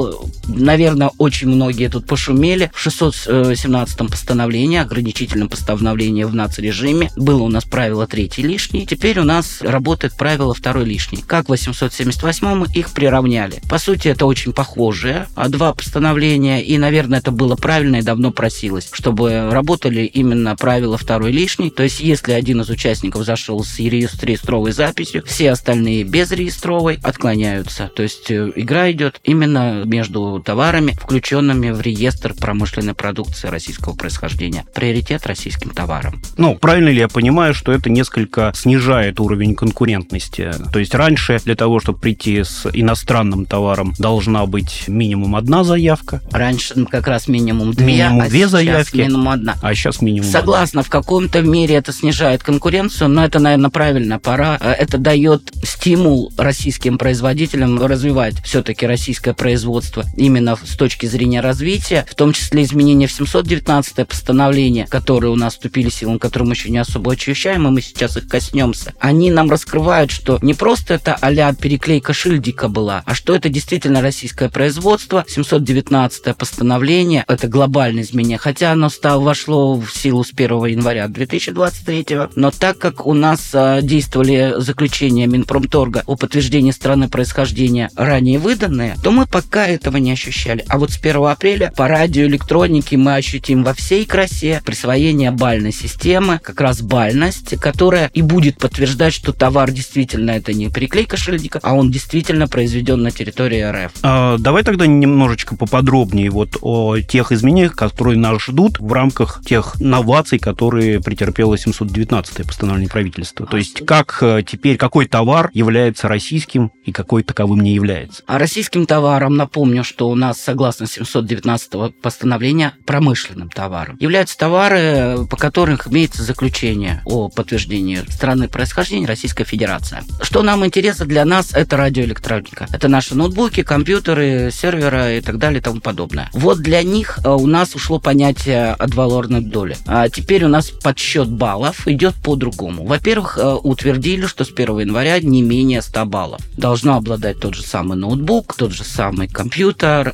наверное, 0.47 1.11
очень 1.17 1.47
многие 1.47 1.89
тут 1.89 2.07
пошумели. 2.07 2.71
В 2.73 2.79
617 2.79 3.97
постановлении, 4.09 4.79
ограничительном 4.79 5.49
постановлении 5.49 6.23
в 6.23 6.33
нацрежиме, 6.33 7.11
было 7.15 7.43
у 7.43 7.49
нас 7.49 7.65
правило 7.65 8.07
третий 8.07 8.43
лишний. 8.43 8.85
Теперь 8.85 9.19
у 9.19 9.23
нас 9.23 9.61
работает 9.61 10.15
правило 10.17 10.53
второй 10.53 10.85
лишний. 10.85 11.21
Как 11.21 11.45
в 11.45 11.49
878 11.49 12.65
их 12.73 12.91
приравняли. 12.91 13.61
По 13.69 13.77
сути, 13.77 14.07
это 14.07 14.25
очень 14.25 14.53
похожие 14.53 15.27
а 15.35 15.49
два 15.49 15.73
постановления, 15.73 16.63
и, 16.63 16.77
наверное, 16.77 17.19
это 17.19 17.31
было 17.31 17.55
правильно 17.55 17.97
и 17.97 18.01
давно 18.01 18.31
просилось, 18.31 18.89
чтобы 18.91 19.49
работали 19.51 20.01
именно 20.01 20.55
правила 20.55 20.97
второй 20.97 21.31
лишний. 21.31 21.69
То 21.69 21.83
есть, 21.83 21.99
если 21.99 22.31
один 22.31 22.61
из 22.61 22.69
участников 22.69 23.25
зашел 23.25 23.63
с 23.63 23.77
реестровой 23.79 24.71
записью, 24.71 25.23
все 25.25 25.51
остальные 25.51 26.03
без 26.03 26.31
реестровой 26.31 26.99
отклоняются. 27.03 27.91
То 27.95 28.03
есть, 28.03 28.29
э, 28.31 28.51
игра 28.55 28.91
идет 28.91 29.19
именно 29.23 29.83
между 29.85 30.41
товарами, 30.45 30.91
включенными 31.01 31.71
в 31.71 31.81
реестр 31.81 32.33
промышленной 32.33 32.93
продукции 32.93 33.47
российского 33.47 33.93
происхождения. 33.95 34.65
Приоритет 34.73 35.25
российским 35.25 35.69
товарам. 35.69 36.21
Ну, 36.37 36.55
правильно 36.55 36.89
ли 36.89 36.97
я 36.97 37.07
понимаю, 37.07 37.53
что 37.53 37.71
это 37.71 37.89
несколько 37.89 38.51
снижает 38.55 39.19
уровень 39.19 39.55
конкурентности? 39.55 40.51
То 40.71 40.79
есть 40.79 40.93
раньше 40.95 41.39
для 41.45 41.55
того, 41.55 41.79
чтобы 41.79 41.99
прийти 41.99 42.43
с 42.43 42.67
иностранным 42.73 43.45
товаром, 43.45 43.93
должна 43.99 44.45
быть 44.45 44.85
минимум 44.87 45.35
одна 45.35 45.63
заявка. 45.63 46.21
Раньше 46.31 46.85
как 46.85 47.07
раз 47.07 47.27
минимум 47.27 47.73
две, 47.73 47.85
минимум 47.85 48.21
а 48.21 48.27
две 48.27 48.39
сейчас 48.39 48.51
заявки, 48.51 48.97
минимум 48.97 49.29
одна. 49.29 49.55
а 49.61 49.73
сейчас 49.73 50.01
минимум 50.01 50.29
Согласна, 50.29 50.83
в 50.83 50.89
каком-то 50.89 51.41
мере 51.41 51.75
это 51.75 51.93
снижает 51.93 52.43
конкуренцию, 52.43 53.09
но 53.09 53.23
это, 53.23 53.39
наверное, 53.39 53.69
правильно. 53.69 54.19
Пора. 54.19 54.57
э, 54.59 54.71
Это 54.71 54.97
дает 54.97 55.51
стимул 55.63 56.31
российским 56.37 56.97
производителям 56.97 57.81
развивать 57.83 58.35
все-таки 58.43 58.85
российское 58.85 59.33
производство 59.33 59.74
именно 60.15 60.55
с 60.55 60.75
точки 60.75 61.05
зрения 61.05 61.41
развития, 61.41 62.05
в 62.09 62.15
том 62.15 62.33
числе 62.33 62.63
изменения 62.63 63.07
в 63.07 63.11
719 63.11 64.07
постановление, 64.07 64.87
которые 64.87 65.31
у 65.31 65.35
нас 65.35 65.53
вступили 65.53 65.89
в 65.89 65.93
силу, 65.93 66.19
которые 66.19 66.47
мы 66.47 66.53
еще 66.53 66.69
не 66.69 66.77
особо 66.77 67.13
ощущаем, 67.13 67.67
и 67.67 67.71
мы 67.71 67.81
сейчас 67.81 68.17
их 68.17 68.27
коснемся. 68.27 68.93
Они 68.99 69.31
нам 69.31 69.49
раскрывают, 69.49 70.11
что 70.11 70.39
не 70.41 70.53
просто 70.53 70.95
это 70.95 71.17
а 71.21 71.53
переклейка 71.53 72.13
шильдика 72.13 72.67
была, 72.67 73.03
а 73.05 73.13
что 73.13 73.35
это 73.35 73.49
действительно 73.49 74.01
российское 74.01 74.49
производство. 74.49 75.25
719 75.27 76.35
постановление, 76.35 77.25
это 77.27 77.47
глобальное 77.47 78.03
изменение, 78.03 78.37
хотя 78.37 78.71
оно 78.71 78.89
стало, 78.89 79.23
вошло 79.23 79.75
в 79.75 79.91
силу 79.91 80.23
с 80.23 80.31
1 80.31 80.65
января 80.65 81.07
2023, 81.07 82.05
но 82.35 82.51
так 82.51 82.77
как 82.77 83.05
у 83.05 83.13
нас 83.13 83.51
а, 83.53 83.81
действовали 83.81 84.55
заключения 84.57 85.27
Минпромторга 85.27 86.03
о 86.05 86.15
подтверждении 86.15 86.71
страны 86.71 87.09
происхождения 87.09 87.89
ранее 87.95 88.39
выданные, 88.39 88.95
то 89.03 89.11
мы 89.11 89.25
пока 89.25 89.64
этого 89.67 89.97
не 89.97 90.11
ощущали. 90.11 90.63
А 90.67 90.77
вот 90.77 90.91
с 90.91 90.97
1 90.97 91.25
апреля 91.25 91.73
по 91.75 91.87
радиоэлектронике 91.87 92.97
мы 92.97 93.15
ощутим 93.15 93.63
во 93.63 93.73
всей 93.73 94.05
красе 94.05 94.61
присвоение 94.65 95.31
бальной 95.31 95.71
системы, 95.71 96.39
как 96.41 96.61
раз 96.61 96.81
бальность, 96.81 97.57
которая 97.59 98.09
и 98.13 98.21
будет 98.21 98.57
подтверждать, 98.57 99.13
что 99.13 99.33
товар 99.33 99.71
действительно 99.71 100.31
это 100.31 100.53
не 100.53 100.69
переклейка 100.69 101.17
шильдика, 101.17 101.59
а 101.63 101.73
он 101.73 101.91
действительно 101.91 102.47
произведен 102.47 103.01
на 103.01 103.11
территории 103.11 103.61
РФ. 103.61 103.91
А, 104.03 104.37
Давай 104.37 104.63
тогда 104.63 104.85
немножечко 104.85 105.55
поподробнее 105.55 106.29
вот 106.29 106.57
о 106.61 106.99
тех 106.99 107.31
изменениях, 107.31 107.75
которые 107.75 108.17
нас 108.17 108.41
ждут 108.43 108.79
в 108.79 108.91
рамках 108.91 109.41
тех 109.45 109.79
новаций, 109.79 110.39
которые 110.39 111.01
претерпело 111.01 111.57
719 111.57 112.45
постановление 112.45 112.89
правительства. 112.89 113.45
То 113.45 113.57
есть 113.57 113.85
как 113.85 114.19
э, 114.21 114.43
теперь, 114.45 114.77
какой 114.77 115.07
товар 115.07 115.49
является 115.53 116.07
российским 116.07 116.71
и 116.83 116.91
какой 116.91 117.23
таковым 117.23 117.61
не 117.61 117.73
является. 117.73 118.23
А 118.27 118.37
российским 118.37 118.85
товаром, 118.85 119.35
напомню, 119.35 119.54
что 119.83 120.09
у 120.09 120.15
нас, 120.15 120.39
согласно 120.39 120.85
719 120.85 121.95
постановления, 122.01 122.73
промышленным 122.85 123.49
товаром 123.49 123.97
являются 123.99 124.37
товары, 124.37 125.25
по 125.29 125.37
которым 125.37 125.79
имеется 125.87 126.23
заключение 126.23 127.01
о 127.05 127.29
подтверждении 127.29 128.03
страны 128.09 128.47
происхождения 128.47 129.05
Российской 129.05 129.45
Федерации. 129.45 129.99
Что 130.21 130.43
нам 130.43 130.65
интересно 130.65 131.05
для 131.05 131.25
нас, 131.25 131.53
это 131.53 131.77
радиоэлектроника. 131.77 132.67
Это 132.71 132.87
наши 132.87 133.15
ноутбуки, 133.15 133.63
компьютеры, 133.63 134.49
серверы 134.51 135.17
и 135.17 135.21
так 135.21 135.37
далее 135.37 135.59
и 135.59 135.63
тому 135.63 135.79
подобное. 135.79 136.29
Вот 136.33 136.59
для 136.59 136.83
них 136.83 137.19
э, 137.23 137.29
у 137.29 137.47
нас 137.47 137.75
ушло 137.75 137.99
понятие 137.99 138.71
адвалорной 138.73 139.41
доли. 139.41 139.77
А 139.85 140.09
теперь 140.09 140.45
у 140.45 140.47
нас 140.49 140.69
подсчет 140.69 141.29
баллов 141.29 141.87
идет 141.87 142.15
по-другому. 142.15 142.85
Во-первых, 142.85 143.37
э, 143.37 143.53
утвердили, 143.53 144.25
что 144.25 144.43
с 144.43 144.51
1 144.51 144.79
января 144.79 145.19
не 145.19 145.41
менее 145.41 145.81
100 145.81 146.05
баллов. 146.05 146.41
Должно 146.57 146.97
обладать 146.97 147.39
тот 147.39 147.55
же 147.55 147.63
самый 147.63 147.97
ноутбук, 147.97 148.55
тот 148.55 148.71
же 148.71 148.83
самый 148.83 149.27
компьютер, 149.27 149.44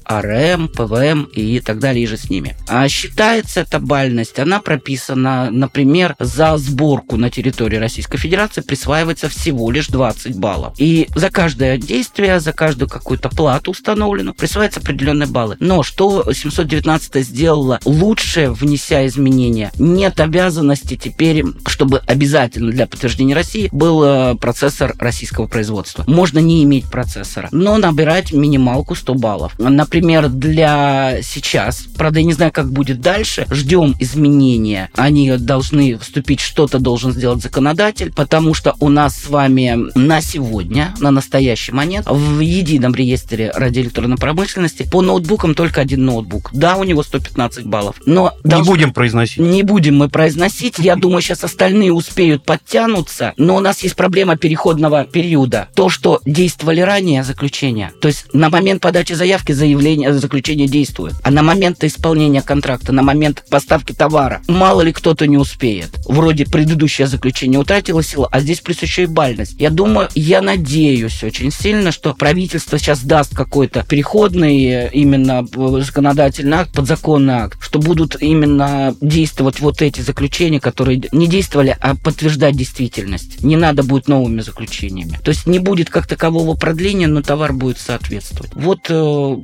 АРМ, 0.06 0.70
ПВМ 0.70 1.24
и 1.34 1.60
так 1.60 1.80
далее, 1.80 2.04
и 2.04 2.08
же 2.08 2.18
с 2.18 2.30
ними. 2.30 2.56
А 2.68 2.88
считается 2.88 3.62
эта 3.62 3.80
бальность, 3.80 4.40
она 4.40 4.60
прописана, 4.60 5.50
например, 5.52 6.16
за 6.20 6.58
сборку 6.58 7.18
на 7.18 7.30
территории 7.30 7.78
Российской 7.78 8.18
Федерации 8.18 8.62
присваивается 8.62 9.30
всего 9.30 9.72
лишь 9.72 9.88
20 9.88 10.38
баллов. 10.38 10.74
И 10.78 11.08
за 11.16 11.30
каждое 11.30 11.78
действие, 11.78 12.40
за 12.40 12.54
каждую 12.54 12.90
какую-то 12.90 13.30
плату 13.30 13.72
установленную 13.72 14.34
присваиваются 14.34 14.80
определенные 14.80 15.28
баллы. 15.28 15.58
Но 15.60 15.84
что 15.84 16.32
719 16.32 17.26
сделала 17.26 17.80
лучше, 17.86 18.52
внеся 18.52 19.06
изменения? 19.08 19.72
Нет 19.78 20.20
обязанности 20.20 20.96
теперь, 20.96 21.44
чтобы 21.68 22.00
обязательно 22.06 22.72
для 22.72 22.88
подтверждения 22.88 23.36
России 23.36 23.70
был 23.72 24.04
э, 24.04 24.36
процессор 24.36 24.96
российского 25.00 25.48
производства. 25.48 26.04
Можно 26.08 26.40
не 26.40 26.64
иметь 26.64 26.90
процессора, 26.90 27.50
но 27.52 27.78
набирать 27.78 28.34
минималку 28.34 28.96
100 28.96 29.14
баллов. 29.22 29.54
Например, 29.58 30.28
для 30.28 31.20
сейчас, 31.22 31.86
правда, 31.98 32.20
я 32.20 32.26
не 32.26 32.34
знаю, 32.34 32.52
как 32.52 32.72
будет 32.72 33.00
дальше, 33.00 33.46
ждем 33.52 33.96
изменения. 34.00 34.90
Они 34.96 35.38
должны 35.38 35.98
вступить, 35.98 36.40
что-то 36.40 36.80
должен 36.80 37.12
сделать 37.14 37.42
законодатель, 37.42 38.12
потому 38.14 38.54
что 38.54 38.76
у 38.80 38.90
нас 38.90 39.16
с 39.16 39.30
вами 39.30 39.78
на 39.96 40.22
сегодня, 40.22 40.94
на 41.00 41.12
настоящий 41.12 41.72
момент, 41.72 42.08
в 42.10 42.40
едином 42.40 42.94
реестре 42.94 43.52
радиоэлектронной 43.56 44.18
промышленности 44.18 44.88
по 44.90 45.02
ноутбукам 45.02 45.56
только 45.56 45.82
один 45.82 46.06
ноутбук. 46.06 46.50
Да, 46.54 46.76
у 46.76 46.84
него 46.84 47.04
115 47.04 47.66
баллов, 47.66 47.96
но... 48.06 48.34
Не 48.44 48.50
должно- 48.50 48.72
будем 48.74 48.94
произносить. 48.94 49.38
не 49.38 49.64
будем 49.64 49.98
мы 49.98 50.10
произносить. 50.10 50.80
Я 50.80 50.96
думаю, 50.96 51.22
сейчас 51.22 51.44
остальные 51.44 51.94
успеют 51.94 52.44
подтянуться. 52.44 53.34
Но 53.38 53.56
у 53.56 53.60
нас 53.60 53.84
есть 53.84 53.96
проблема 53.96 54.36
переходного 54.38 55.06
периода. 55.06 55.68
То, 55.76 55.90
что 55.90 56.20
действовали 56.26 56.82
ранее 56.82 57.24
заключения. 57.24 57.92
То 58.02 58.08
есть 58.08 58.26
на 58.34 58.50
момент 58.50 58.82
подачи 58.82 59.11
заявки 59.14 59.52
заявление, 59.52 60.14
заключение 60.14 60.68
действует. 60.68 61.14
А 61.24 61.32
на 61.32 61.44
момент 61.44 61.84
исполнения 61.84 62.42
контракта, 62.42 62.92
на 62.92 63.04
момент 63.04 63.44
поставки 63.50 63.94
товара, 63.94 64.42
мало 64.48 64.82
ли 64.82 64.92
кто-то 64.92 65.28
не 65.28 65.38
успеет. 65.38 65.90
Вроде 66.06 66.46
предыдущее 66.46 67.08
заключение 67.08 67.60
утратило 67.60 68.04
силу, 68.04 68.28
а 68.32 68.40
здесь 68.40 68.62
еще 68.82 69.04
и 69.04 69.08
бальность. 69.08 69.56
Я 69.60 69.70
думаю, 69.70 70.10
я 70.16 70.42
надеюсь 70.42 71.24
очень 71.24 71.52
сильно, 71.52 71.92
что 71.92 72.14
правительство 72.14 72.80
сейчас 72.80 73.02
даст 73.04 73.36
какой-то 73.36 73.84
переходный 73.88 74.66
э, 74.66 74.90
именно 74.92 75.46
законодательный 75.82 76.58
акт, 76.58 76.74
подзаконный 76.74 77.34
акт, 77.36 77.58
что 77.62 77.80
будут 77.80 78.22
именно 78.22 78.96
действовать 79.02 79.60
вот 79.60 79.82
эти 79.82 80.02
заключения, 80.02 80.60
которые 80.60 81.02
не 81.12 81.28
действовали, 81.28 81.76
а 81.80 81.96
подтверждать 81.96 82.56
действительность. 82.56 83.44
Не 83.44 83.58
надо 83.58 83.84
будет 83.84 84.08
новыми 84.08 84.42
заключениями. 84.42 85.20
То 85.24 85.30
есть 85.30 85.48
не 85.48 85.60
будет 85.60 85.90
как 85.90 86.08
такового 86.08 86.56
продления, 86.56 87.08
но 87.08 87.22
товар 87.22 87.54
будет 87.54 87.78
соответствовать. 87.78 88.52
Вот 88.56 88.90
э, 88.90 89.01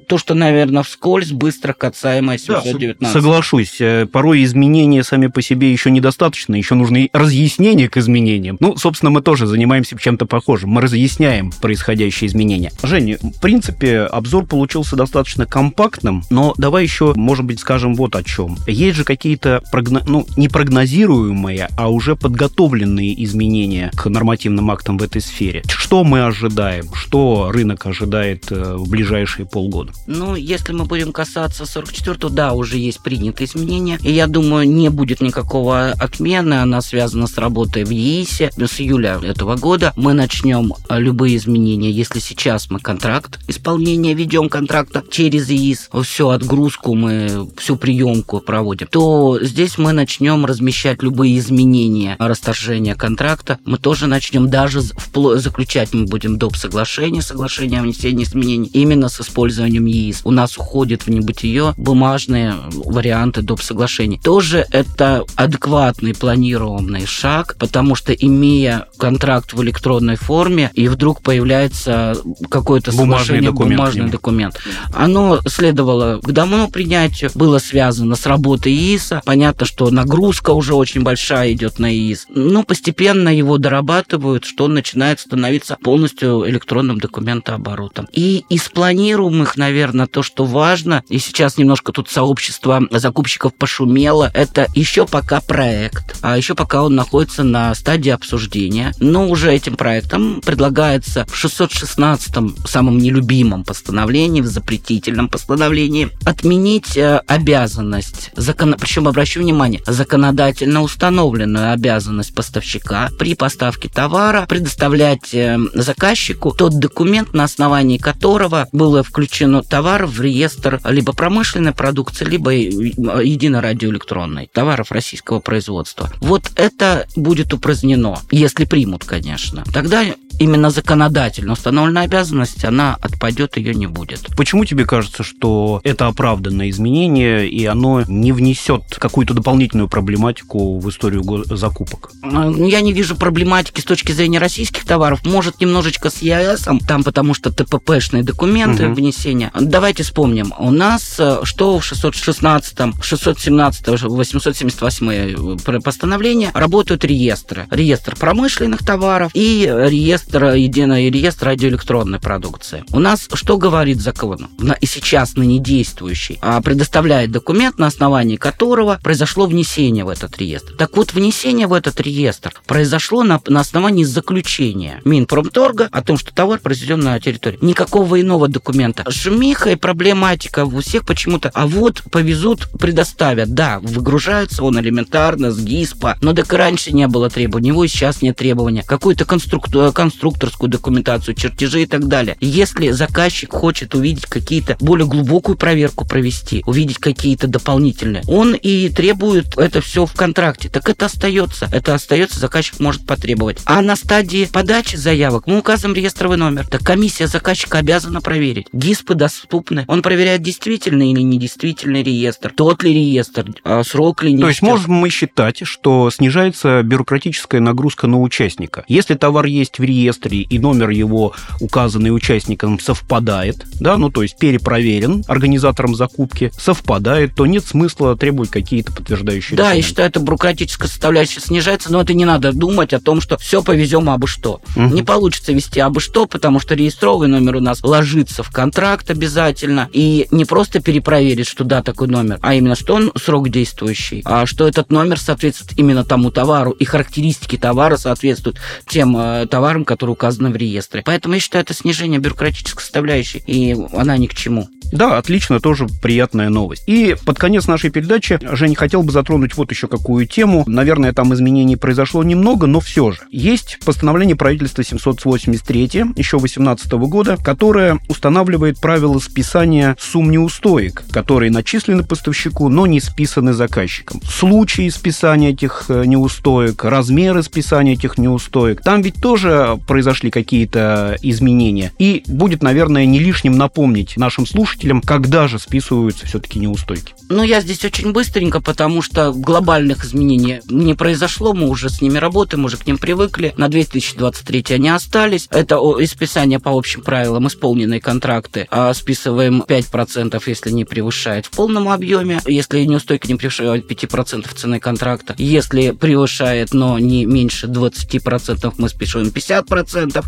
то, 0.08 0.18
что, 0.18 0.34
наверное, 0.34 0.84
вскользь 0.84 1.32
быстро 1.32 1.74
касаемо 1.74 2.38
719. 2.38 3.00
Да, 3.00 3.12
соглашусь. 3.12 3.78
Э, 3.80 4.06
порой 4.06 4.44
изменения 4.44 5.04
сами 5.04 5.28
по 5.28 5.42
себе 5.42 5.72
еще 5.72 5.92
недостаточно, 5.92 6.56
еще 6.56 6.76
нужны 6.76 7.10
разъяснения 7.14 7.90
к 7.90 7.98
изменениям. 7.98 8.58
Ну, 8.60 8.76
собственно, 8.78 9.10
мы 9.10 9.22
тоже 9.22 9.48
занимаемся 9.48 9.98
чем-то 9.98 10.26
похожим. 10.26 10.70
Мы 10.72 10.82
разъясняем 10.82 11.52
происходящие 11.62 12.28
изменения. 12.28 12.72
Женя, 12.84 13.18
в 13.22 13.42
принципе, 13.42 14.02
обзор 14.02 14.46
получился 14.46 14.96
достаточно 14.96 15.46
компактным, 15.46 16.24
но 16.30 16.54
давай 16.58 16.84
еще, 16.84 17.14
может 17.16 17.46
быть, 17.46 17.60
скажем 17.60 17.96
вот 17.96 18.16
о 18.16 18.24
чем. 18.24 18.58
Есть 18.68 18.98
же 18.98 19.04
какие-то, 19.04 19.62
прогно... 19.72 20.02
ну, 20.08 20.26
не 20.36 20.48
прогнозируемые, 20.48 21.70
а 21.78 21.90
уже 21.90 22.16
подготовленные 22.16 23.24
изменения 23.24 23.92
к 23.96 24.10
нормативным 24.10 24.72
актам 24.72 24.98
в 24.98 25.04
этой 25.04 25.22
сфере. 25.22 25.64
Что 25.68 26.04
мы 26.04 26.26
ожидаем? 26.26 26.94
Что 26.94 27.52
рынок 27.52 27.86
ожидает 27.86 28.52
э, 28.52 28.76
в 28.76 28.90
ближайшие 28.90 29.37
полгода? 29.46 29.94
Ну, 30.08 30.36
если 30.36 30.74
мы 30.74 30.86
будем 30.86 31.12
касаться 31.12 31.64
44-го, 31.64 32.30
да, 32.30 32.54
уже 32.54 32.78
есть 32.78 33.02
принятые 33.02 33.48
изменения. 33.48 34.00
И 34.02 34.12
я 34.12 34.28
думаю, 34.28 34.70
не 34.70 34.90
будет 34.90 35.22
никакого 35.22 35.92
отмены. 35.92 36.56
Она 36.56 36.82
связана 36.82 37.28
с 37.28 37.38
работой 37.38 37.84
в 37.84 37.90
ЕИСе. 37.90 38.52
С 38.58 38.80
июля 38.80 39.20
этого 39.22 39.56
года 39.56 39.94
мы 39.96 40.14
начнем 40.14 40.74
э, 40.90 41.00
любые 41.00 41.38
изменения. 41.38 41.92
Если 41.92 42.20
сейчас 42.20 42.70
мы 42.70 42.80
контракт 42.80 43.40
исполнения 43.48 44.14
ведем 44.14 44.50
контракта 44.50 45.04
через 45.10 45.50
ЕИС, 45.50 45.90
всю 46.04 46.30
отгрузку 46.30 46.96
мы, 46.96 47.50
всю 47.58 47.78
приемку 47.78 48.40
проводим, 48.40 48.88
то 48.88 49.40
здесь 49.42 49.78
мы 49.78 49.94
начнем 49.94 50.46
размещать 50.46 51.04
любые 51.04 51.38
изменения 51.40 52.16
расторжения 52.20 52.96
контракта. 52.96 53.60
Мы 53.66 53.78
тоже 53.78 54.08
начнем 54.08 54.50
даже 54.50 54.80
впло- 54.80 55.38
заключать 55.38 55.94
мы 55.94 56.06
будем 56.06 56.38
доп. 56.38 56.56
соглашение, 56.56 57.22
соглашение 57.22 57.80
о 57.80 57.84
внесении 57.84 58.24
изменений 58.24 58.70
именно 58.74 59.10
с 59.10 59.20
использованием 59.28 59.86
ЕИС. 59.86 60.22
У 60.24 60.32
нас 60.32 60.58
уходит 60.58 61.04
в 61.04 61.10
небытие 61.10 61.74
бумажные 61.78 62.56
варианты 62.72 63.42
доп. 63.42 63.62
соглашений. 63.62 64.20
Тоже 64.24 64.66
это 64.72 65.24
адекватный 65.36 66.14
планированный 66.14 67.06
шаг, 67.06 67.56
потому 67.60 67.96
что 67.96 68.14
имея 68.14 68.88
контракт 68.98 69.54
в 69.54 69.62
электронной 69.62 70.16
форме, 70.16 70.72
и 70.74 70.88
вдруг 70.88 71.22
появляется 71.22 72.16
какое-то 72.50 72.92
бумажный 72.92 73.42
документ, 73.42 73.80
бумажный 73.80 74.10
документ. 74.10 74.60
Оно 74.94 75.40
следовало 75.48 76.20
к 76.22 76.32
давно 76.32 76.68
принятию, 76.68 77.32
было 77.36 77.60
связано 77.60 78.16
с 78.16 78.26
работой 78.26 78.74
ИИСа. 78.74 79.22
Понятно, 79.26 79.66
что 79.66 79.90
нагрузка 79.90 80.52
уже 80.52 80.74
очень 80.74 81.04
большая 81.04 81.54
идет 81.54 81.80
на 81.80 81.94
ИИС. 81.94 82.28
Но 82.30 82.64
постепенно 82.64 83.30
его 83.30 83.58
дорабатывают, 83.58 84.46
что 84.46 84.66
он 84.66 84.74
начинает 84.74 85.20
становиться 85.20 85.78
полностью 85.82 86.48
электронным 86.50 87.00
документооборотом. 87.00 88.08
И 88.12 88.44
из 88.50 88.70
планируемых, 89.18 89.58
наверное, 89.58 90.06
то, 90.06 90.22
что 90.22 90.46
важно, 90.46 91.04
и 91.10 91.18
сейчас 91.18 91.58
немножко 91.58 91.92
тут 91.92 92.10
сообщество 92.10 92.84
закупщиков 92.92 93.54
пошумело, 93.56 94.30
это 94.34 94.68
еще 94.76 95.08
пока 95.08 95.42
проект, 95.42 96.18
а 96.22 96.38
еще 96.38 96.54
пока 96.54 96.84
он 96.84 96.96
находится 96.96 97.44
на 97.44 97.74
стадии 97.74 98.12
обсуждения. 98.12 98.94
Но 99.00 99.28
уже 99.28 99.52
этим 99.52 99.76
проектом 99.76 100.42
предлагается 100.42 101.26
в 101.26 101.34
616-м, 101.34 102.56
самом 102.68 103.00
нелюбимом 103.00 103.64
постановлении, 103.64 104.42
в 104.42 104.46
запретительном 104.46 105.30
постановлении, 105.30 106.10
отменить 106.24 106.96
э, 106.96 107.22
обязанность, 107.28 108.32
закон... 108.36 108.76
причем 108.80 109.08
обращу 109.08 109.40
внимание, 109.40 109.82
законодательно 109.88 110.84
установленную 110.84 111.74
обязанность 111.74 112.36
поставщика 112.36 113.10
при 113.18 113.34
поставке 113.34 113.90
товара 113.90 114.46
предоставлять 114.48 115.34
э, 115.34 115.58
заказчику 115.74 116.52
тот 116.52 116.78
документ, 116.78 117.34
на 117.34 117.46
основании 117.46 117.98
которого 117.98 118.68
было 118.72 119.04
включено 119.08 119.64
товар 119.64 120.06
в 120.06 120.22
реестр 120.22 120.80
либо 120.86 121.14
промышленной 121.14 121.74
продукции, 121.74 122.26
либо 122.26 122.52
единорадиоэлектронной 122.52 124.50
товаров 124.52 124.92
российского 124.92 125.40
производства. 125.40 126.10
Вот 126.20 126.52
это 126.56 127.08
будет 127.16 127.54
упразднено, 127.54 128.20
если 128.32 128.66
примут, 128.66 129.06
конечно. 129.06 129.64
Тогда 129.74 130.04
именно 130.40 130.70
законодательно 130.70 131.54
установленная 131.54 132.04
обязанность, 132.04 132.64
она 132.64 132.98
отпадет, 133.02 133.58
ее 133.58 133.74
не 133.74 133.88
будет. 133.88 134.28
Почему 134.36 134.66
тебе 134.66 134.86
кажется, 134.86 135.24
что 135.24 135.82
это 135.84 136.08
оправданное 136.08 136.70
изменение, 136.70 137.50
и 137.50 137.66
оно 137.66 138.04
не 138.08 138.32
внесет 138.32 138.84
какую-то 138.98 139.34
дополнительную 139.34 139.90
проблематику 139.90 140.80
в 140.80 140.90
историю 140.90 141.24
закупок? 141.46 142.12
А, 142.24 142.50
я 142.50 142.82
не 142.82 142.94
вижу 142.94 143.16
проблематики 143.16 143.82
с 143.82 143.84
точки 143.84 144.12
зрения 144.12 144.40
российских 144.40 144.86
товаров. 144.86 145.26
Может, 145.26 145.60
немножечко 145.60 146.10
с 146.10 146.22
ЕАЭС, 146.22 146.68
там 146.88 147.04
потому 147.04 147.34
что 147.34 147.52
ТППшные 147.52 148.24
документы 148.24 148.88
угу. 148.88 148.96
внесения. 148.96 149.52
Давайте 149.60 150.04
вспомним. 150.04 150.54
У 150.58 150.72
нас 150.72 151.16
э, 151.20 151.40
что 151.44 151.80
в 151.80 151.86
616, 151.86 152.78
617, 153.02 153.88
878 154.04 155.80
постановление 155.82 156.52
работают 156.54 157.06
реестры. 157.06 157.68
Реестр 157.72 158.16
промышленных 158.16 158.86
товаров 158.86 159.32
и 159.34 159.66
реестр 159.66 160.27
реестр, 160.28 160.54
единый 160.56 161.10
реестр 161.10 161.48
радиоэлектронной 161.48 162.20
продукции. 162.20 162.84
У 162.92 163.00
нас 163.00 163.28
что 163.34 163.58
говорит 163.58 164.02
закон? 164.02 164.50
И 164.82 164.86
сейчас 164.86 165.36
ныне 165.36 165.60
действующий. 165.60 166.38
А 166.42 166.62
предоставляет 166.62 167.32
документ, 167.32 167.78
на 167.78 167.88
основании 167.88 168.36
которого 168.36 169.00
произошло 169.02 169.46
внесение 169.46 170.04
в 170.04 170.10
этот 170.10 170.38
реестр. 170.38 170.74
Так 170.78 170.96
вот, 170.98 171.14
внесение 171.14 171.68
в 171.68 171.74
этот 171.74 172.00
реестр 172.02 172.54
произошло 172.66 173.24
на, 173.24 173.40
на 173.48 173.62
основании 173.62 174.04
заключения 174.04 175.02
Минпромторга 175.06 175.90
о 175.92 176.02
том, 176.02 176.18
что 176.18 176.34
товар 176.34 176.60
произведен 176.60 177.00
на 177.00 177.20
территории. 177.20 177.60
Никакого 177.62 178.20
иного 178.20 178.48
документа. 178.48 179.10
Шумиха 179.10 179.72
и 179.72 179.76
проблематика 179.76 180.66
у 180.66 180.82
всех 180.82 181.06
почему-то. 181.06 181.52
А 181.54 181.68
вот 181.68 182.04
повезут, 182.12 182.70
предоставят. 182.80 183.54
Да, 183.54 183.80
выгружается 183.82 184.64
он 184.64 184.80
элементарно 184.80 185.52
с 185.52 185.60
ГИСПа, 185.60 186.18
но 186.22 186.34
так 186.34 186.52
и 186.54 186.56
раньше 186.56 186.92
не 186.92 187.08
было 187.08 187.30
требований. 187.30 187.72
У 187.72 187.76
него 187.76 187.88
сейчас 187.88 188.22
нет 188.22 188.38
требования. 188.38 188.84
Какую-то 188.84 189.26
конструктор 189.26 189.92
конструкторскую 190.18 190.70
документацию, 190.70 191.36
чертежи 191.36 191.84
и 191.84 191.86
так 191.86 192.08
далее. 192.08 192.38
Если 192.40 192.90
заказчик 192.90 193.54
хочет 193.54 193.94
увидеть 193.94 194.26
какие-то 194.26 194.76
более 194.80 195.06
глубокую 195.06 195.56
проверку 195.58 196.08
провести, 196.08 196.64
увидеть 196.66 196.98
какие-то 196.98 197.48
дополнительные, 197.48 198.24
он 198.28 198.56
и 198.56 198.90
требует 198.90 199.58
это 199.58 199.80
все 199.82 200.08
в 200.08 200.14
контракте. 200.14 200.70
Так 200.70 200.90
это 200.90 201.06
остается. 201.06 201.70
Это 201.72 201.94
остается, 201.94 202.40
заказчик 202.40 202.80
может 202.80 203.06
потребовать. 203.06 203.60
А 203.66 203.82
на 203.82 203.96
стадии 203.96 204.50
подачи 204.52 204.96
заявок 204.96 205.46
мы 205.46 205.60
указываем 205.60 205.96
реестровый 205.96 206.38
номер. 206.38 206.66
Так 206.68 206.82
комиссия 206.82 207.28
заказчика 207.28 207.78
обязана 207.78 208.20
проверить. 208.20 208.68
ГИСПы 208.74 209.14
доступны. 209.14 209.86
Он 209.88 210.02
проверяет, 210.02 210.42
действительный 210.42 211.12
или 211.12 211.22
недействительный 211.22 212.02
реестр, 212.02 212.52
тот 212.56 212.82
ли 212.84 212.94
реестр, 212.94 213.46
а 213.64 213.84
срок 213.84 214.24
ли 214.24 214.34
не. 214.34 214.42
То 214.42 214.50
есть 214.50 214.64
можем 214.64 214.94
мы 214.94 215.10
считать, 215.10 215.60
что 215.68 216.10
снижается 216.10 216.82
бюрократическая 216.82 217.62
нагрузка 217.62 218.08
на 218.08 218.20
участника. 218.20 218.84
Если 218.88 219.14
товар 219.14 219.46
есть 219.46 219.78
в 219.78 219.84
реестре, 219.84 220.07
реестре 220.08 220.40
и 220.40 220.60
номер 220.60 220.90
его, 220.90 221.34
указанный 221.60 222.16
участником, 222.16 222.80
совпадает, 222.80 223.66
да, 223.80 223.98
ну 223.98 224.10
то 224.10 224.24
есть 224.24 224.38
перепроверен 224.38 225.24
организатором 225.28 225.96
закупки, 225.96 226.52
совпадает, 226.58 227.36
то 227.36 227.46
нет 227.46 227.66
смысла 227.66 228.16
требовать 228.16 228.50
какие-то 228.50 228.92
подтверждающие 228.92 229.58
Да, 229.58 229.64
документы. 229.64 229.78
я 229.78 229.88
считаю, 229.88 230.10
это 230.10 230.20
бюрократическая 230.20 230.88
составляющая 230.88 231.42
снижается, 231.42 231.92
но 231.92 232.02
это 232.02 232.14
не 232.14 232.26
надо 232.26 232.54
думать 232.54 232.94
о 232.94 233.00
том, 233.00 233.22
что 233.22 233.38
все 233.38 233.62
повезем 233.62 234.10
абы 234.10 234.28
что. 234.28 234.62
Угу. 234.76 234.94
Не 234.94 235.04
получится 235.04 235.52
вести 235.54 235.80
абы 235.80 236.00
что, 236.00 236.26
потому 236.26 236.60
что 236.60 236.76
реестровый 236.76 237.28
номер 237.28 237.58
у 237.58 237.62
нас 237.62 237.84
ложится 237.84 238.44
в 238.44 238.52
контракт 238.52 239.10
обязательно, 239.10 239.90
и 239.92 240.28
не 240.32 240.46
просто 240.46 240.82
перепроверить, 240.82 241.48
что 241.48 241.64
да, 241.64 241.82
такой 241.82 242.08
номер, 242.08 242.40
а 242.42 242.56
именно, 242.56 242.76
что 242.76 242.96
он 242.96 243.12
срок 243.16 243.50
действующий, 243.50 244.22
а 244.26 244.46
что 244.46 244.68
этот 244.68 244.92
номер 244.92 245.20
соответствует 245.20 245.78
именно 245.78 246.04
тому 246.04 246.32
товару, 246.32 246.72
и 246.72 246.86
характеристики 246.86 247.58
товара 247.58 247.98
соответствуют 247.98 248.60
тем 248.88 249.18
э, 249.18 249.46
товарам, 249.48 249.86
которые 249.86 249.97
указаны 250.06 250.50
в 250.50 250.56
реестре. 250.56 251.02
Поэтому 251.06 251.36
я 251.36 251.40
считаю, 251.40 251.64
это 251.64 251.74
снижение 251.74 252.20
бюрократической 252.20 252.82
составляющей, 252.82 253.44
и 253.46 253.76
она 253.94 254.18
ни 254.18 254.28
к 254.28 254.34
чему. 254.34 254.70
Да, 254.92 255.18
отлично, 255.18 255.60
тоже 255.60 255.88
приятная 256.02 256.50
новость. 256.50 256.84
И 256.88 257.16
под 257.26 257.38
конец 257.38 257.68
нашей 257.68 257.90
передачи, 257.90 258.40
Женя, 258.42 258.76
хотел 258.76 259.04
бы 259.04 259.12
затронуть 259.12 259.56
вот 259.58 259.72
еще 259.72 259.88
какую 259.88 260.26
тему. 260.28 260.64
Наверное, 260.66 261.14
там 261.14 261.34
изменений 261.34 261.76
произошло 261.76 262.24
немного, 262.24 262.68
но 262.68 262.80
все 262.80 263.12
же. 263.12 263.20
Есть 263.30 263.80
постановление 263.86 264.36
правительства 264.36 264.84
783 264.84 265.88
еще 266.16 266.38
18 266.38 266.92
года, 266.94 267.38
которое 267.38 268.00
устанавливает 268.08 268.80
правила 268.80 269.20
списания 269.20 269.96
сумм 270.00 270.32
неустоек, 270.32 271.04
которые 271.12 271.52
начислены 271.52 272.04
поставщику, 272.04 272.70
но 272.70 272.88
не 272.88 273.00
списаны 273.00 273.54
заказчиком. 273.54 274.22
Случаи 274.24 274.90
списания 274.90 275.52
этих 275.52 275.86
э, 275.90 276.06
неустоек, 276.06 276.84
размеры 276.84 277.44
списания 277.44 277.94
этих 277.94 278.18
неустоек. 278.18 278.82
Там 278.82 279.02
ведь 279.02 279.16
тоже 279.16 279.77
произошли 279.78 280.32
какие-то 280.32 281.18
изменения. 281.22 281.92
И 282.00 282.24
будет, 282.28 282.64
наверное, 282.64 283.06
не 283.06 283.20
лишним 283.20 283.58
напомнить 283.58 284.18
нашим 284.18 284.46
слушателям, 284.46 285.02
когда 285.02 285.48
же 285.48 285.60
списываются 285.60 286.26
все-таки 286.26 286.60
неустойки. 286.60 287.14
Ну, 287.30 287.44
я 287.44 287.62
здесь 287.62 287.84
очень 287.84 288.14
быстренько, 288.14 288.62
потому 288.62 289.02
что 289.02 289.34
глобальных 289.34 290.06
изменений 290.06 290.62
не 290.70 290.94
произошло, 290.94 291.54
мы 291.54 291.68
уже 291.68 291.90
с 291.90 292.02
ними 292.02 292.18
работаем, 292.18 292.66
уже 292.66 292.78
к 292.78 292.88
ним 292.88 292.98
привыкли. 292.98 293.54
На 293.58 293.68
2023 293.68 294.76
они 294.76 294.90
остались. 294.90 295.48
Это 295.52 295.76
исписание 296.00 296.60
по 296.60 296.72
общим 296.72 297.02
правилам, 297.02 297.48
исполненные 297.48 298.00
контракты. 298.00 298.68
А 298.72 298.94
списываем 298.94 299.64
5%, 299.68 300.42
если 300.46 300.72
не 300.72 300.86
превышает 300.86 301.46
в 301.46 301.52
полном 301.52 301.90
объеме. 301.90 302.40
Если 302.46 302.86
неустойка 302.86 303.28
не 303.28 303.36
превышает 303.36 303.90
5% 303.90 304.48
цены 304.56 304.80
контракта. 304.80 305.36
Если 305.38 305.92
превышает, 305.92 306.74
но 306.74 306.98
не 307.00 307.26
меньше 307.26 307.68
20%, 307.68 308.74
мы 308.78 308.90
списываем 308.90 309.30
50%. 309.30 309.67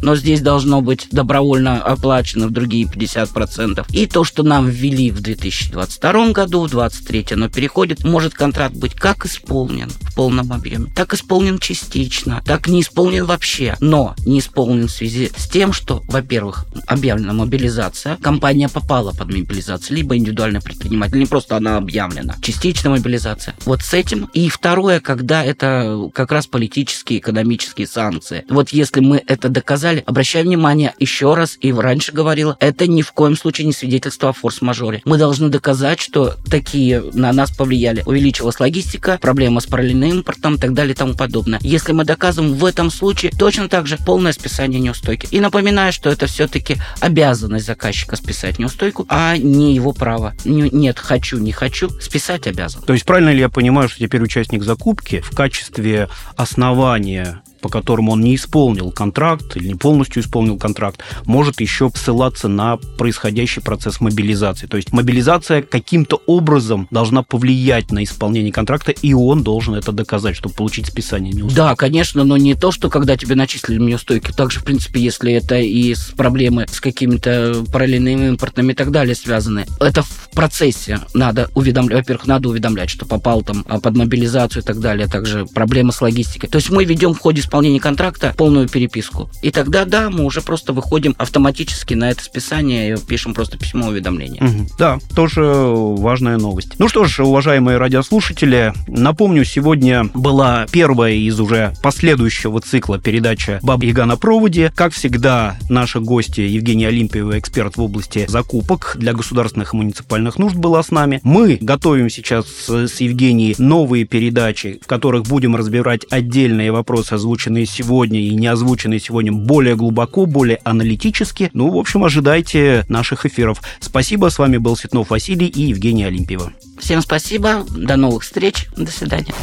Но 0.01 0.15
здесь 0.15 0.41
должно 0.41 0.81
быть 0.81 1.07
добровольно 1.11 1.81
оплачено 1.81 2.47
в 2.47 2.51
другие 2.51 2.85
50%. 2.85 3.85
И 3.91 4.05
то, 4.05 4.23
что 4.23 4.43
нам 4.43 4.67
ввели 4.67 5.11
в 5.11 5.21
2022 5.21 6.31
году, 6.31 6.65
в 6.65 6.69
2023 6.69 7.27
оно 7.31 7.49
переходит, 7.49 8.03
может 8.03 8.33
контракт 8.33 8.75
быть 8.75 8.93
как 8.93 9.25
исполнен 9.25 9.89
в 9.89 10.15
полном 10.15 10.51
объеме, 10.51 10.87
так 10.95 11.13
исполнен 11.13 11.59
частично, 11.59 12.41
так 12.45 12.67
не 12.67 12.81
исполнен 12.81 13.25
вообще, 13.25 13.75
но 13.79 14.15
не 14.25 14.39
исполнен 14.39 14.87
в 14.87 14.91
связи 14.91 15.31
с 15.35 15.47
тем, 15.47 15.73
что, 15.73 16.03
во-первых, 16.07 16.65
объявлена 16.87 17.33
мобилизация, 17.33 18.17
компания 18.17 18.69
попала 18.69 19.11
под 19.11 19.27
мобилизацию, 19.27 19.97
либо 19.97 20.17
индивидуальный 20.17 20.61
предприниматель, 20.61 21.19
не 21.19 21.25
просто 21.25 21.57
она 21.57 21.77
объявлена, 21.77 22.35
частичная 22.41 22.91
мобилизация. 22.91 23.55
Вот 23.65 23.81
с 23.81 23.93
этим. 23.93 24.29
И 24.33 24.49
второе, 24.49 24.99
когда 24.99 25.43
это 25.43 26.09
как 26.13 26.31
раз 26.31 26.47
политические, 26.47 27.19
экономические 27.19 27.87
санкции. 27.87 28.45
Вот 28.49 28.69
если 28.69 28.99
мы 28.99 29.23
это 29.29 29.47
доказали, 29.47 30.03
обращаю 30.05 30.45
внимание 30.45 30.93
еще 30.99 31.35
раз, 31.35 31.57
и 31.61 31.71
раньше 31.71 32.11
говорила, 32.11 32.57
это 32.59 32.87
ни 32.87 33.03
в 33.03 33.11
коем 33.11 33.37
случае 33.37 33.67
не 33.67 33.73
свидетельство 33.73 34.29
о 34.29 34.33
форс-мажоре. 34.33 35.01
Мы 35.05 35.17
должны 35.19 35.49
доказать, 35.49 35.99
что 35.99 36.35
такие 36.49 37.03
на 37.13 37.31
нас 37.31 37.51
повлияли. 37.51 38.01
Увеличилась 38.07 38.59
логистика, 38.59 39.19
проблема 39.21 39.61
с 39.61 39.67
параллельным 39.67 40.09
импортом 40.09 40.55
и 40.55 40.57
так 40.57 40.73
далее 40.73 40.93
и 40.93 40.97
тому 40.97 41.13
подобное. 41.13 41.59
Если 41.61 41.91
мы 41.91 42.05
доказываем 42.05 42.55
в 42.55 42.65
этом 42.65 42.89
случае, 42.89 43.31
точно 43.31 43.69
так 43.69 43.85
же 43.85 43.97
полное 43.97 44.33
списание 44.33 44.79
неустойки. 44.79 45.27
И 45.29 45.39
напоминаю, 45.39 45.93
что 45.93 46.09
это 46.09 46.25
все-таки 46.25 46.77
обязанность 46.99 47.67
заказчика 47.67 48.15
списать 48.15 48.57
неустойку, 48.57 49.05
а 49.09 49.37
не 49.37 49.75
его 49.75 49.93
право. 49.93 50.33
Нет, 50.43 50.97
хочу, 50.97 51.37
не 51.37 51.51
хочу, 51.51 51.89
списать 52.01 52.47
обязан. 52.47 52.81
То 52.81 52.93
есть 52.93 53.05
правильно 53.05 53.29
ли 53.29 53.39
я 53.39 53.49
понимаю, 53.49 53.89
что 53.89 53.99
теперь 53.99 54.23
участник 54.23 54.63
закупки 54.63 55.21
в 55.21 55.35
качестве 55.35 56.09
основания 56.35 57.43
по 57.61 57.69
которому 57.69 58.13
он 58.13 58.21
не 58.21 58.35
исполнил 58.35 58.91
контракт 58.91 59.55
или 59.55 59.69
не 59.69 59.75
полностью 59.75 60.21
исполнил 60.21 60.57
контракт, 60.57 61.01
может 61.25 61.61
еще 61.61 61.91
ссылаться 61.93 62.47
на 62.47 62.77
происходящий 62.77 63.61
процесс 63.61 64.01
мобилизации. 64.01 64.67
То 64.67 64.77
есть 64.77 64.91
мобилизация 64.91 65.61
каким-то 65.61 66.21
образом 66.25 66.87
должна 66.91 67.23
повлиять 67.23 67.91
на 67.91 68.03
исполнение 68.03 68.51
контракта, 68.51 68.91
и 68.91 69.13
он 69.13 69.43
должен 69.43 69.75
это 69.75 69.91
доказать, 69.91 70.35
чтобы 70.35 70.55
получить 70.55 70.87
списание 70.87 71.33
неустойки. 71.33 71.55
Да, 71.55 71.75
конечно, 71.75 72.23
но 72.23 72.37
не 72.37 72.55
то, 72.55 72.71
что 72.71 72.89
когда 72.89 73.17
тебе 73.17 73.35
начислили 73.35 73.79
неустойки. 73.79 74.31
Также, 74.31 74.59
в 74.59 74.63
принципе, 74.63 75.01
если 75.01 75.33
это 75.33 75.57
и 75.59 75.93
с 75.93 76.11
проблемы 76.15 76.65
с 76.69 76.79
какими-то 76.79 77.65
параллельными 77.71 78.27
импортными 78.29 78.71
и 78.71 78.75
так 78.75 78.91
далее 78.91 79.15
связаны. 79.15 79.65
Это 79.79 80.03
в 80.03 80.29
процессе 80.33 81.01
надо 81.13 81.49
уведомлять. 81.55 81.99
Во-первых, 81.99 82.27
надо 82.27 82.49
уведомлять, 82.49 82.89
что 82.89 83.05
попал 83.05 83.41
там 83.41 83.65
а, 83.67 83.79
под 83.79 83.95
мобилизацию 83.95 84.63
и 84.63 84.65
так 84.65 84.79
далее. 84.79 85.07
Также 85.07 85.45
проблемы 85.45 85.91
с 85.91 86.01
логистикой. 86.01 86.49
То 86.49 86.57
есть 86.57 86.69
мы 86.69 86.85
ведем 86.85 87.13
в 87.13 87.19
ходе 87.19 87.41
исполнения 87.49 87.79
контракта 87.79 88.33
полную 88.37 88.69
переписку. 88.69 89.29
И 89.41 89.49
тогда, 89.49 89.85
да, 89.85 90.11
мы 90.11 90.23
уже 90.23 90.41
просто 90.41 90.71
выходим 90.71 91.15
автоматически 91.17 91.95
на 91.95 92.11
это 92.11 92.23
списание 92.23 92.93
и 92.93 92.97
пишем 92.97 93.33
просто 93.33 93.57
письмо 93.57 93.87
уведомления. 93.87 94.43
Угу. 94.43 94.67
Да, 94.77 94.99
тоже 95.15 95.43
важная 95.43 96.37
новость. 96.37 96.75
Ну 96.77 96.87
что 96.87 97.05
ж, 97.05 97.21
уважаемые 97.21 97.79
радиослушатели, 97.79 98.71
напомню, 98.87 99.43
сегодня 99.45 100.05
была 100.13 100.67
первая 100.71 101.13
из 101.13 101.39
уже 101.39 101.73
последующего 101.81 102.61
цикла 102.61 102.99
передача 102.99 103.59
«Баба 103.63 103.85
Яга 103.85 104.05
на 104.05 104.15
проводе». 104.15 104.71
Как 104.75 104.93
всегда, 104.93 105.57
наши 105.69 105.99
гости 105.99 106.41
Евгений 106.41 106.85
Олимпиева, 106.85 107.39
эксперт 107.39 107.77
в 107.77 107.81
области 107.81 108.27
закупок 108.27 108.95
для 108.99 109.13
государственных 109.13 109.73
и 109.73 109.77
муниципальных 109.77 110.37
нужд, 110.37 110.55
была 110.55 110.83
с 110.83 110.91
нами. 110.91 111.19
Мы 111.23 111.57
готовим 111.59 112.11
сейчас 112.11 112.45
с 112.67 113.01
Евгением 113.01 113.55
новые 113.57 114.05
передачи, 114.05 114.79
в 114.83 114.87
которых 114.87 115.23
будем 115.23 115.55
разбирать 115.55 116.05
отдельные 116.11 116.71
вопросы, 116.71 117.13
озвученные 117.13 117.38
озвученные 117.39 117.65
сегодня 117.65 118.19
и 118.19 118.35
не 118.35 118.47
озвученные 118.47 118.99
сегодня 118.99 119.31
более 119.31 119.75
глубоко, 119.75 120.25
более 120.25 120.59
аналитически. 120.65 121.49
Ну, 121.53 121.71
в 121.71 121.77
общем, 121.77 122.03
ожидайте 122.03 122.85
наших 122.89 123.25
эфиров. 123.25 123.61
Спасибо. 123.79 124.29
С 124.29 124.37
вами 124.37 124.57
был 124.57 124.75
Светнов 124.75 125.09
Василий 125.09 125.47
и 125.47 125.61
Евгения 125.61 126.07
Олимпиева. 126.07 126.51
Всем 126.79 127.01
спасибо. 127.01 127.65
До 127.69 127.95
новых 127.95 128.23
встреч. 128.23 128.67
До 128.75 128.91
свидания. 128.91 129.33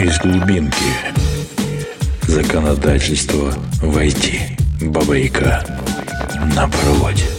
Из 0.00 0.18
глубинки 0.20 0.76
законодательство 2.22 3.52
войти. 3.82 4.40
Бабайка 4.80 5.66
на 6.56 6.68
проводе. 6.68 7.37